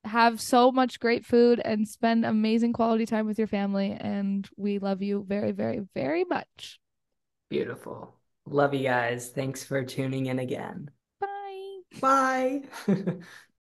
have 0.03 0.39
so 0.39 0.71
much 0.71 0.99
great 0.99 1.25
food 1.25 1.59
and 1.65 1.87
spend 1.87 2.25
amazing 2.25 2.73
quality 2.73 3.05
time 3.05 3.25
with 3.25 3.39
your 3.39 3.47
family 3.47 3.91
and 3.99 4.47
we 4.57 4.77
love 4.79 5.01
you 5.01 5.25
very 5.27 5.51
very 5.51 5.79
very 5.95 6.23
much. 6.25 6.79
beautiful. 7.49 8.19
Love 8.45 8.73
you 8.73 8.83
guys. 8.83 9.29
Thanks 9.29 9.63
for 9.63 9.83
tuning 9.83 10.27
in 10.27 10.39
again. 10.39 10.91
Bye. 11.19 11.79
Bye. 11.99 12.61